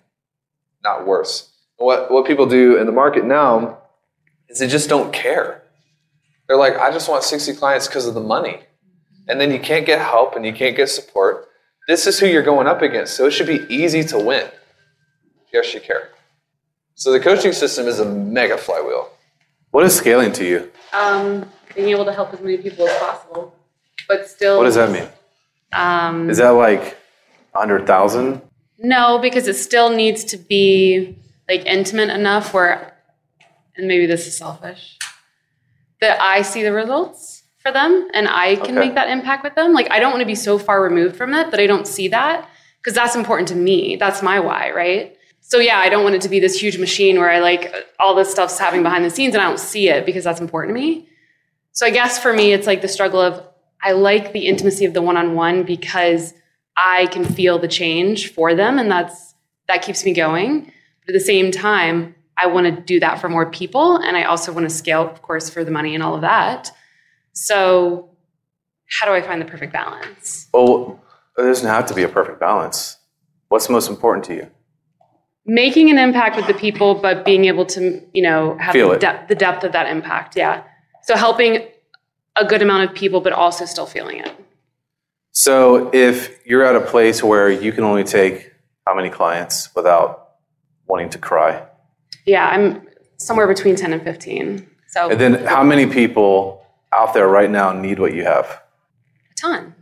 not 0.87 1.05
worse. 1.05 1.49
What 1.77 2.09
what 2.11 2.25
people 2.25 2.47
do 2.47 2.77
in 2.77 2.85
the 2.85 2.91
market 2.91 3.25
now 3.25 3.77
is 4.49 4.59
they 4.59 4.67
just 4.67 4.89
don't 4.89 5.11
care. 5.13 5.63
They're 6.47 6.57
like, 6.57 6.77
I 6.77 6.91
just 6.91 7.09
want 7.09 7.23
60 7.23 7.53
clients 7.55 7.87
because 7.87 8.07
of 8.07 8.13
the 8.13 8.21
money. 8.21 8.61
And 9.27 9.39
then 9.41 9.51
you 9.51 9.59
can't 9.59 9.85
get 9.85 9.99
help 9.99 10.35
and 10.35 10.45
you 10.45 10.53
can't 10.53 10.77
get 10.77 10.89
support. 10.89 11.49
This 11.87 12.07
is 12.07 12.19
who 12.19 12.27
you're 12.27 12.43
going 12.43 12.67
up 12.67 12.81
against. 12.81 13.15
So 13.15 13.25
it 13.25 13.31
should 13.31 13.47
be 13.47 13.65
easy 13.69 14.03
to 14.05 14.17
win. 14.17 14.47
Yes, 15.53 15.73
you 15.73 15.81
care. 15.81 16.09
So 16.95 17.11
the 17.11 17.19
coaching 17.19 17.51
system 17.51 17.85
is 17.87 17.99
a 17.99 18.05
mega 18.05 18.57
flywheel. 18.57 19.09
What 19.71 19.83
is 19.85 19.95
scaling 19.95 20.31
to 20.33 20.45
you? 20.45 20.71
Um, 20.93 21.49
being 21.75 21.89
able 21.89 22.05
to 22.05 22.13
help 22.13 22.33
as 22.33 22.39
many 22.39 22.57
people 22.57 22.87
as 22.87 22.97
possible, 22.97 23.53
but 24.07 24.27
still. 24.27 24.57
What 24.57 24.63
does 24.63 24.75
that 24.75 24.91
mean? 24.91 25.07
Um, 25.73 26.29
Is 26.29 26.37
that 26.37 26.49
like 26.51 26.97
100,000? 27.51 28.41
No, 28.79 29.19
because 29.19 29.47
it 29.47 29.55
still 29.55 29.89
needs 29.89 30.23
to 30.25 30.37
be 30.37 31.17
like 31.49 31.65
intimate 31.65 32.09
enough 32.09 32.53
where, 32.53 32.93
and 33.75 33.87
maybe 33.87 34.05
this 34.05 34.27
is 34.27 34.37
selfish, 34.37 34.97
that 36.01 36.21
I 36.21 36.41
see 36.41 36.61
the 36.63 36.73
results 36.73 37.43
for 37.59 37.71
them 37.71 38.07
and 38.13 38.27
I 38.27 38.55
can 38.55 38.77
Okay. 38.77 38.87
make 38.87 38.95
that 38.95 39.09
impact 39.09 39.43
with 39.43 39.55
them. 39.55 39.73
Like 39.73 39.89
I 39.91 39.99
don't 39.99 40.11
want 40.11 40.21
to 40.21 40.27
be 40.27 40.35
so 40.35 40.57
far 40.59 40.81
removed 40.81 41.15
from 41.15 41.33
it 41.33 41.51
that 41.51 41.59
I 41.59 41.65
don't 41.67 41.87
see 41.87 42.07
that 42.09 42.47
because 42.79 42.93
that's 42.93 43.15
important 43.15 43.47
to 43.49 43.55
me. 43.55 43.95
That's 43.95 44.21
my 44.21 44.39
why, 44.39 44.71
right? 44.71 45.15
So 45.41 45.59
yeah, 45.59 45.77
I 45.79 45.89
don't 45.89 46.03
want 46.03 46.15
it 46.15 46.21
to 46.21 46.29
be 46.29 46.39
this 46.39 46.61
huge 46.61 46.77
machine 46.77 47.17
where 47.17 47.31
I 47.31 47.39
like 47.39 47.73
all 47.99 48.13
this 48.15 48.29
stuff's 48.29 48.59
happening 48.59 48.83
behind 48.83 49.05
the 49.05 49.09
scenes 49.09 49.33
and 49.33 49.41
I 49.41 49.47
don't 49.47 49.59
see 49.59 49.89
it 49.89 50.05
because 50.05 50.23
that's 50.25 50.41
important 50.41 50.75
to 50.75 50.79
me. 50.81 51.07
So 51.71 51.85
I 51.85 51.89
guess 51.89 52.19
for 52.19 52.33
me, 52.33 52.53
it's 52.53 52.67
like 52.67 52.81
the 52.81 52.87
struggle 52.87 53.21
of 53.21 53.41
I 53.81 53.93
like 53.93 54.33
the 54.33 54.47
intimacy 54.47 54.85
of 54.85 54.93
the 54.93 55.01
one-on-one 55.01 55.63
because 55.63 56.33
I 56.77 57.07
can 57.07 57.25
feel 57.25 57.59
the 57.59 57.67
change 57.67 58.31
for 58.31 58.53
them, 58.53 58.79
and 58.79 58.89
that's 58.89 59.33
that 59.67 59.81
keeps 59.81 60.05
me 60.05 60.13
going. 60.13 60.71
But 61.05 61.15
at 61.15 61.19
the 61.19 61.25
same 61.25 61.51
time, 61.51 62.15
I 62.37 62.47
want 62.47 62.65
to 62.73 62.81
do 62.81 62.99
that 62.99 63.19
for 63.19 63.29
more 63.29 63.49
people. 63.49 63.97
And 63.97 64.15
I 64.15 64.23
also 64.23 64.53
want 64.53 64.69
to 64.69 64.73
scale, 64.73 65.09
of 65.09 65.21
course, 65.21 65.49
for 65.49 65.63
the 65.63 65.71
money 65.71 65.95
and 65.95 66.03
all 66.03 66.15
of 66.15 66.21
that. 66.21 66.71
So, 67.33 68.09
how 68.99 69.05
do 69.05 69.13
I 69.13 69.21
find 69.21 69.41
the 69.41 69.45
perfect 69.45 69.73
balance? 69.73 70.47
Well, 70.53 71.01
it 71.37 71.41
doesn't 71.41 71.67
have 71.67 71.87
to 71.87 71.93
be 71.93 72.03
a 72.03 72.09
perfect 72.09 72.39
balance. 72.39 72.97
What's 73.49 73.69
most 73.69 73.89
important 73.89 74.25
to 74.25 74.35
you? 74.35 74.51
Making 75.45 75.89
an 75.89 75.97
impact 75.97 76.35
with 76.35 76.47
the 76.47 76.53
people, 76.53 76.95
but 76.95 77.25
being 77.25 77.45
able 77.45 77.65
to, 77.67 78.01
you 78.13 78.21
know, 78.21 78.57
have 78.59 78.73
the, 78.73 78.97
depth, 78.97 79.29
the 79.29 79.35
depth 79.35 79.63
of 79.63 79.71
that 79.71 79.87
impact. 79.87 80.35
Yeah. 80.35 80.63
So 81.03 81.15
helping 81.15 81.65
a 82.35 82.45
good 82.45 82.61
amount 82.61 82.89
of 82.89 82.95
people, 82.95 83.21
but 83.21 83.33
also 83.33 83.65
still 83.65 83.85
feeling 83.85 84.19
it. 84.19 84.31
So 85.37 85.91
if 85.93 86.43
you're 86.47 86.63
at 86.63 86.75
a 86.75 86.81
place 86.81 87.21
where 87.21 87.47
you 87.47 87.71
can 87.71 87.83
only 87.83 88.03
take 88.03 88.53
how 88.87 88.95
many 88.95 89.11
clients 89.11 89.69
without 89.75 90.31
wanting 90.87 91.11
to 91.11 91.19
cry? 91.19 91.63
Yeah, 92.25 92.47
I'm 92.47 92.87
somewhere 93.17 93.45
between 93.45 93.75
10 93.75 93.93
and 93.93 94.01
15. 94.01 94.67
So 94.87 95.11
And 95.11 95.21
then 95.21 95.45
how 95.45 95.63
many 95.63 95.85
people 95.85 96.65
out 96.91 97.13
there 97.13 97.27
right 97.27 97.51
now 97.51 97.71
need 97.71 97.99
what 97.99 98.15
you 98.15 98.23
have? 98.23 98.63
a 99.29 99.35
ton. 99.39 99.75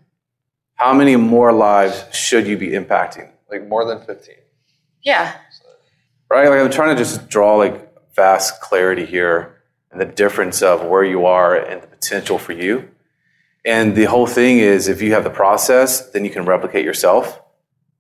How 0.74 0.94
many 0.94 1.16
more 1.16 1.54
lives 1.54 2.04
should 2.12 2.48
you 2.48 2.58
be 2.58 2.72
impacting? 2.72 3.30
Like 3.50 3.66
more 3.66 3.86
than 3.86 4.06
15. 4.06 4.36
Yeah. 5.04 5.38
Right? 6.30 6.50
Like 6.50 6.60
I'm 6.60 6.70
trying 6.70 6.98
to 6.98 7.02
just 7.02 7.30
draw 7.30 7.56
like 7.56 8.14
vast 8.14 8.60
clarity 8.60 9.06
here 9.06 9.62
and 9.90 10.02
the 10.02 10.06
difference 10.06 10.62
of 10.62 10.84
where 10.86 11.06
you 11.06 11.26
are 11.26 11.56
and 11.56 11.82
the 11.82 11.88
potential 11.88 12.38
for 12.38 12.52
you. 12.52 12.90
And 13.66 13.96
the 13.96 14.06
whole 14.06 14.28
thing 14.28 14.60
is 14.60 14.88
if 14.88 15.02
you 15.02 15.14
have 15.14 15.24
the 15.24 15.32
process, 15.32 16.12
then 16.12 16.24
you 16.24 16.30
can 16.30 16.46
replicate 16.46 16.86
yourself. 16.86 17.42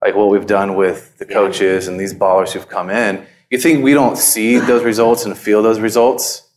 Like 0.02 0.16
what 0.16 0.30
we've 0.30 0.46
done 0.46 0.76
with 0.76 1.18
the 1.18 1.26
coaches 1.26 1.88
and 1.88 2.00
these 2.00 2.14
ballers 2.14 2.52
who've 2.52 2.68
come 2.68 2.92
in. 2.92 3.26
You 3.50 3.58
think 3.58 3.84
we 3.84 3.94
don't 3.94 4.18
see 4.18 4.60
those 4.60 4.84
results 4.84 5.26
and 5.26 5.36
feel 5.36 5.64
those 5.64 5.80
results? 5.80 6.48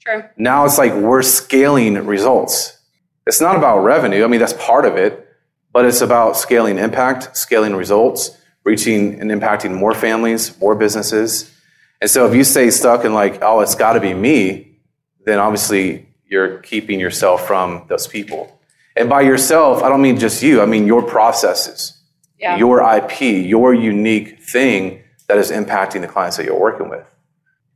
True. 0.00 0.24
Now 0.36 0.64
it's 0.64 0.78
like 0.78 0.92
we're 0.94 1.22
scaling 1.22 1.94
results. 2.06 2.78
It's 3.26 3.40
not 3.40 3.56
about 3.56 3.80
revenue. 3.80 4.24
I 4.24 4.26
mean, 4.26 4.40
that's 4.40 4.54
part 4.54 4.84
of 4.84 4.96
it, 4.96 5.28
but 5.72 5.84
it's 5.84 6.00
about 6.00 6.36
scaling 6.36 6.78
impact, 6.78 7.36
scaling 7.36 7.74
results, 7.74 8.36
reaching 8.64 9.20
and 9.20 9.30
impacting 9.30 9.74
more 9.74 9.94
families, 9.94 10.58
more 10.60 10.74
businesses. 10.74 11.52
And 12.00 12.10
so 12.10 12.26
if 12.26 12.34
you 12.34 12.44
stay 12.44 12.70
stuck 12.70 13.04
in 13.04 13.14
like, 13.14 13.42
oh, 13.42 13.60
it's 13.60 13.74
got 13.74 13.94
to 13.94 14.00
be 14.00 14.14
me, 14.14 14.78
then 15.24 15.38
obviously 15.38 16.08
you're 16.26 16.58
keeping 16.58 16.98
yourself 16.98 17.46
from 17.46 17.84
those 17.88 18.06
people. 18.06 18.55
And 18.96 19.08
by 19.08 19.20
yourself, 19.22 19.82
I 19.82 19.88
don't 19.88 20.02
mean 20.02 20.18
just 20.18 20.42
you, 20.42 20.62
I 20.62 20.66
mean 20.66 20.86
your 20.86 21.02
processes, 21.02 21.98
Yeah. 22.38 22.56
your 22.56 22.80
IP, 22.82 23.20
your 23.46 23.74
unique 23.74 24.40
thing 24.42 25.02
that 25.28 25.38
is 25.38 25.50
impacting 25.50 26.00
the 26.00 26.08
clients 26.08 26.36
that 26.36 26.46
you're 26.46 26.58
working 26.58 26.88
with 26.88 27.04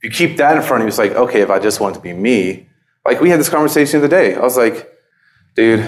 if 0.03 0.05
you 0.21 0.29
keep 0.29 0.39
that 0.39 0.57
in 0.57 0.63
front 0.63 0.83
of 0.83 0.87
you, 0.87 0.89
it's 0.89 0.99
like, 0.99 1.13
okay, 1.13 1.43
if 1.43 1.51
I 1.51 1.59
just 1.59 1.79
want 1.81 1.95
to 1.95 2.01
be 2.01 2.13
me, 2.13 2.67
like 3.05 3.21
we 3.21 3.29
had 3.31 3.39
this 3.39 3.51
conversation 3.51 4.01
the 4.01 4.07
other 4.07 4.17
day. 4.17 4.35
I 4.35 4.41
was 4.41 4.57
like, 4.57 4.91
dude, 5.57 5.81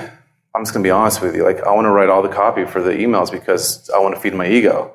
I'm 0.55 0.63
just 0.63 0.75
gonna 0.75 0.83
be 0.83 0.91
honest 0.91 1.23
with 1.23 1.35
you. 1.35 1.45
Like, 1.45 1.63
I 1.63 1.73
want 1.73 1.87
to 1.87 1.91
write 1.91 2.11
all 2.11 2.23
the 2.23 2.29
copy 2.29 2.67
for 2.67 2.83
the 2.83 2.91
emails 2.93 3.31
because 3.33 3.89
I 3.91 3.99
want 3.99 4.15
to 4.15 4.21
feed 4.21 4.35
my 4.35 4.47
ego, 4.47 4.95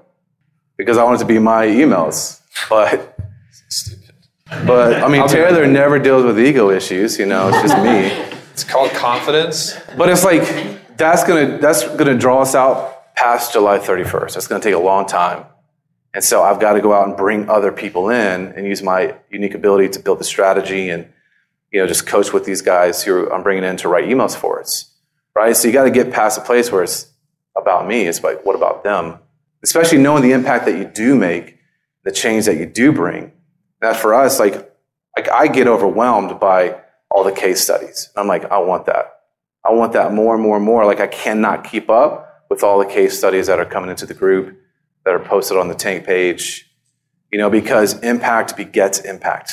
because 0.78 0.98
I 1.00 1.04
want 1.04 1.16
it 1.16 1.20
to 1.24 1.26
be 1.26 1.40
my 1.40 1.66
emails. 1.66 2.42
But, 2.70 3.18
but 4.66 5.04
I 5.04 5.08
mean, 5.08 5.28
Taylor 5.28 5.66
never 5.66 5.98
deals 6.00 6.24
with 6.24 6.40
ego 6.40 6.70
issues. 6.70 7.18
You 7.18 7.26
know, 7.26 7.50
it's 7.50 7.62
just 7.62 7.78
me. 7.84 8.10
It's 8.58 8.64
called 8.64 8.90
confidence. 8.90 9.78
But 9.96 10.10
it's 10.10 10.24
like 10.24 10.98
that's 10.98 11.24
gonna 11.24 11.60
that's 11.60 11.88
gonna 11.96 12.18
draw 12.18 12.42
us 12.42 12.56
out 12.56 13.14
past 13.14 13.54
July 13.54 13.78
31st. 13.78 14.34
That's 14.34 14.48
gonna 14.48 14.64
take 14.64 14.74
a 14.74 14.80
long 14.80 15.06
time. 15.06 15.46
And 16.16 16.24
so 16.24 16.42
I've 16.42 16.60
got 16.60 16.74
to 16.74 16.82
go 16.82 16.92
out 16.92 17.08
and 17.08 17.16
bring 17.16 17.52
other 17.52 17.72
people 17.72 18.10
in 18.10 18.54
and 18.54 18.66
use 18.66 18.82
my 18.82 19.14
unique 19.30 19.54
ability 19.54 19.90
to 19.90 20.00
build 20.00 20.20
the 20.20 20.24
strategy 20.24 20.90
and 20.90 21.08
you 21.72 21.80
know 21.80 21.86
just 21.86 22.08
coach 22.08 22.34
with 22.34 22.46
these 22.46 22.64
guys 22.64 23.04
who 23.04 23.32
I'm 23.32 23.44
bringing 23.44 23.64
in 23.64 23.78
to 23.78 23.90
write 23.90 24.06
emails 24.06 24.36
for 24.36 24.60
us, 24.60 24.92
right? 25.36 25.56
So 25.56 25.68
you 25.68 25.74
got 25.76 25.84
to 25.84 25.92
get 25.92 26.12
past 26.12 26.40
a 26.40 26.42
place 26.42 26.72
where 26.72 26.82
it's 26.82 27.12
about 27.56 27.88
me. 27.88 28.08
It's 28.08 28.24
like 28.24 28.44
what 28.44 28.56
about 28.56 28.84
them? 28.84 29.20
Especially 29.62 30.00
knowing 30.00 30.24
the 30.24 30.32
impact 30.32 30.66
that 30.66 30.80
you 30.80 30.86
do 30.86 31.14
make, 31.14 31.60
the 32.06 32.12
change 32.12 32.46
that 32.46 32.58
you 32.58 32.66
do 32.66 32.92
bring. 32.92 33.34
That 33.82 33.98
for 33.98 34.16
us, 34.16 34.40
like 34.40 34.68
like 35.16 35.30
I 35.30 35.46
get 35.46 35.68
overwhelmed 35.68 36.40
by 36.40 36.82
all 37.12 37.24
the 37.24 37.32
case 37.32 37.62
studies. 37.62 38.10
I'm 38.16 38.28
like, 38.28 38.46
I 38.52 38.60
want 38.60 38.86
that. 38.86 39.14
I 39.66 39.72
want 39.74 39.94
that 39.94 40.14
more 40.14 40.34
and 40.34 40.44
more 40.44 40.58
and 40.58 40.66
more. 40.66 40.86
Like 40.86 41.00
I 41.00 41.08
cannot 41.08 41.64
keep 41.64 41.90
up 41.90 42.46
with 42.50 42.64
all 42.64 42.80
the 42.80 42.86
case 42.86 43.18
studies 43.18 43.48
that 43.48 43.60
are 43.60 43.66
coming 43.66 43.90
into 43.90 44.06
the 44.06 44.14
group 44.14 44.58
that 45.04 45.14
are 45.14 45.20
posted 45.20 45.58
on 45.58 45.68
the 45.68 45.76
tank 45.76 46.06
page, 46.06 46.70
you 47.32 47.38
know, 47.38 47.50
because 47.50 48.00
impact 48.02 48.56
begets 48.56 49.00
impact, 49.00 49.52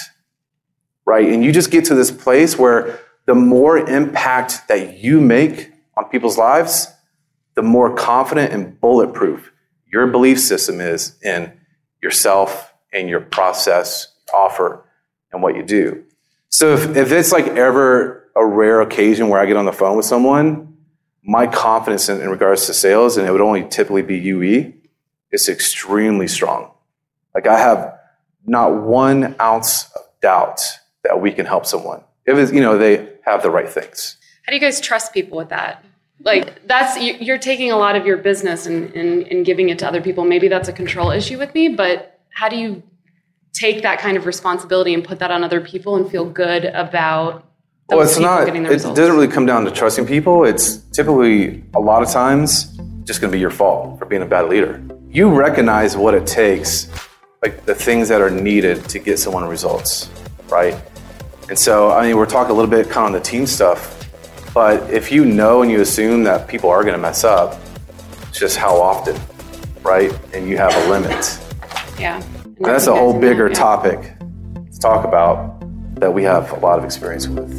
right? 1.05 1.29
And 1.29 1.45
you 1.45 1.53
just 1.53 1.71
get 1.71 1.85
to 1.87 1.95
this 1.95 2.11
place 2.11 2.59
where 2.59 3.01
the 3.27 3.35
more 3.35 3.79
impact 3.79 4.69
that 4.69 4.99
you 4.99 5.21
make 5.21 5.73
on 5.97 6.09
people's 6.11 6.38
lives, 6.38 6.88
the 7.55 7.62
more 7.62 7.95
confident 7.95 8.53
and 8.53 8.81
bulletproof 8.81 9.53
your 9.95 10.09
belief 10.09 10.40
system 10.40 10.81
is 10.81 11.17
in 11.23 11.53
yourself 12.03 12.75
and 12.93 13.09
your 13.09 13.21
process, 13.21 14.09
offer, 14.35 14.85
and 15.33 15.40
what 15.40 15.55
you 15.55 15.62
do. 15.62 16.05
So 16.55 16.73
if, 16.75 16.97
if 16.97 17.11
it's 17.11 17.33
like 17.33 17.49
ever 17.49 18.31
a 18.37 18.47
rare 18.47 18.81
occasion 18.81 19.29
where 19.29 19.40
I 19.40 19.47
get 19.47 19.57
on 19.57 19.64
the 19.64 19.73
phone 19.73 19.97
with 19.97 20.07
someone, 20.07 20.77
my 21.25 21.49
confidence 21.49 22.09
in, 22.09 22.21
in 22.21 22.29
regards 22.29 22.67
to 22.67 22.75
sales, 22.75 23.17
and 23.17 23.27
it 23.27 23.33
would 23.33 23.40
only 23.40 23.64
typically 23.69 24.03
be 24.03 24.19
UE, 24.19 24.73
is 25.33 25.49
extremely 25.49 26.29
strong. 26.29 26.71
Like 27.35 27.49
I 27.49 27.59
have 27.59 27.99
not 28.47 28.85
one 28.85 29.35
ounce 29.40 29.90
of 29.97 30.03
doubt 30.23 30.61
that 31.03 31.21
we 31.21 31.33
can 31.33 31.45
help 31.45 31.67
someone 31.67 32.05
if 32.25 32.38
it's, 32.38 32.53
you 32.53 32.61
know 32.61 32.79
they 32.79 33.09
have 33.25 33.43
the 33.43 33.51
right 33.51 33.69
things. 33.69 34.17
How 34.45 34.51
do 34.51 34.55
you 34.55 34.61
guys 34.61 34.81
trust 34.81 35.12
people 35.12 35.37
with 35.37 35.49
that? 35.49 35.85
Like 36.23 36.69
that's 36.69 36.97
you- 36.97 37.17
you're 37.21 37.38
taking 37.38 37.73
a 37.73 37.77
lot 37.77 37.97
of 37.97 38.07
your 38.07 38.17
business 38.19 38.67
and, 38.67 38.95
and, 38.95 39.27
and 39.27 39.45
giving 39.45 39.71
it 39.71 39.81
to 39.81 39.88
other 39.88 40.01
people. 40.01 40.25
Maybe 40.25 40.47
that's 40.47 40.69
a 40.69 40.73
control 40.73 41.11
issue 41.11 41.37
with 41.37 41.53
me, 41.53 41.69
but 41.71 42.21
how 42.31 42.49
do 42.49 42.57
you 42.57 42.85
take 43.55 43.83
that 43.83 43.99
kind 43.99 44.17
of 44.17 44.27
responsibility 44.27 44.93
and 44.93 45.03
put 45.05 45.19
that 45.21 45.31
on 45.31 45.43
other 45.43 45.61
people 45.61 45.97
and 45.97 46.11
feel 46.11 46.25
good 46.29 46.64
about 46.67 47.45
Well, 47.88 48.03
it's 48.03 48.19
not. 48.19 48.45
getting 48.47 48.67
It 48.67 48.71
results? 48.71 48.99
doesn't 48.99 49.14
really 49.14 49.29
come 49.29 49.47
down 49.47 49.64
to 49.64 49.71
trusting 49.71 50.07
people. 50.07 50.45
It's 50.45 50.79
typically 50.93 51.64
a 51.75 51.81
lot 51.81 52.03
of 52.03 52.11
times 52.11 52.77
just 53.05 53.21
going 53.21 53.31
to 53.31 53.37
be 53.37 53.40
your 53.40 53.51
fault 53.51 53.99
for 53.99 54.07
being 54.07 54.23
a 54.23 54.27
bad 54.27 54.49
leader. 54.49 54.83
You 55.09 55.31
recognize 55.33 55.97
what 55.97 56.14
it 56.14 56.27
takes, 56.27 56.88
like 57.43 57.64
the 57.64 57.75
things 57.75 58.09
that 58.09 58.21
are 58.21 58.31
needed 58.31 58.88
to 58.88 58.99
get 58.99 59.19
someone 59.19 59.45
results, 59.47 60.11
right? 60.49 60.75
And 61.49 61.59
so, 61.59 61.90
I 61.93 62.07
mean, 62.07 62.17
we're 62.17 62.27
talking 62.27 62.51
a 62.51 62.55
little 62.55 62.71
bit 62.71 62.87
kind 62.87 62.99
of 62.99 63.05
on 63.07 63.12
the 63.12 63.21
team 63.21 63.47
stuff, 63.47 63.90
but 64.53 64.90
if 64.90 65.12
you 65.12 65.25
know 65.25 65.62
and 65.62 65.71
you 65.71 65.81
assume 65.81 66.25
that 66.25 66.49
people 66.49 66.71
are 66.71 66.83
going 66.83 66.95
to 66.95 67.01
mess 67.01 67.23
up, 67.23 67.61
it's 68.29 68.38
just 68.40 68.57
how 68.57 68.81
often, 68.81 69.17
right? 69.83 70.11
And 70.33 70.49
you 70.49 70.57
have 70.57 70.75
a 70.75 70.90
limit. 70.90 71.38
yeah. 72.01 72.21
That's 72.61 72.87
a 72.87 72.95
whole 72.95 73.19
bigger 73.19 73.49
topic 73.49 74.01
to 74.01 74.81
talk 74.81 75.05
about 75.05 75.61
that 76.01 76.12
we 76.12 76.23
have 76.23 76.53
a 76.53 76.57
lot 76.57 76.79
of 76.79 76.85
experience 76.85 77.27
with. 77.27 77.51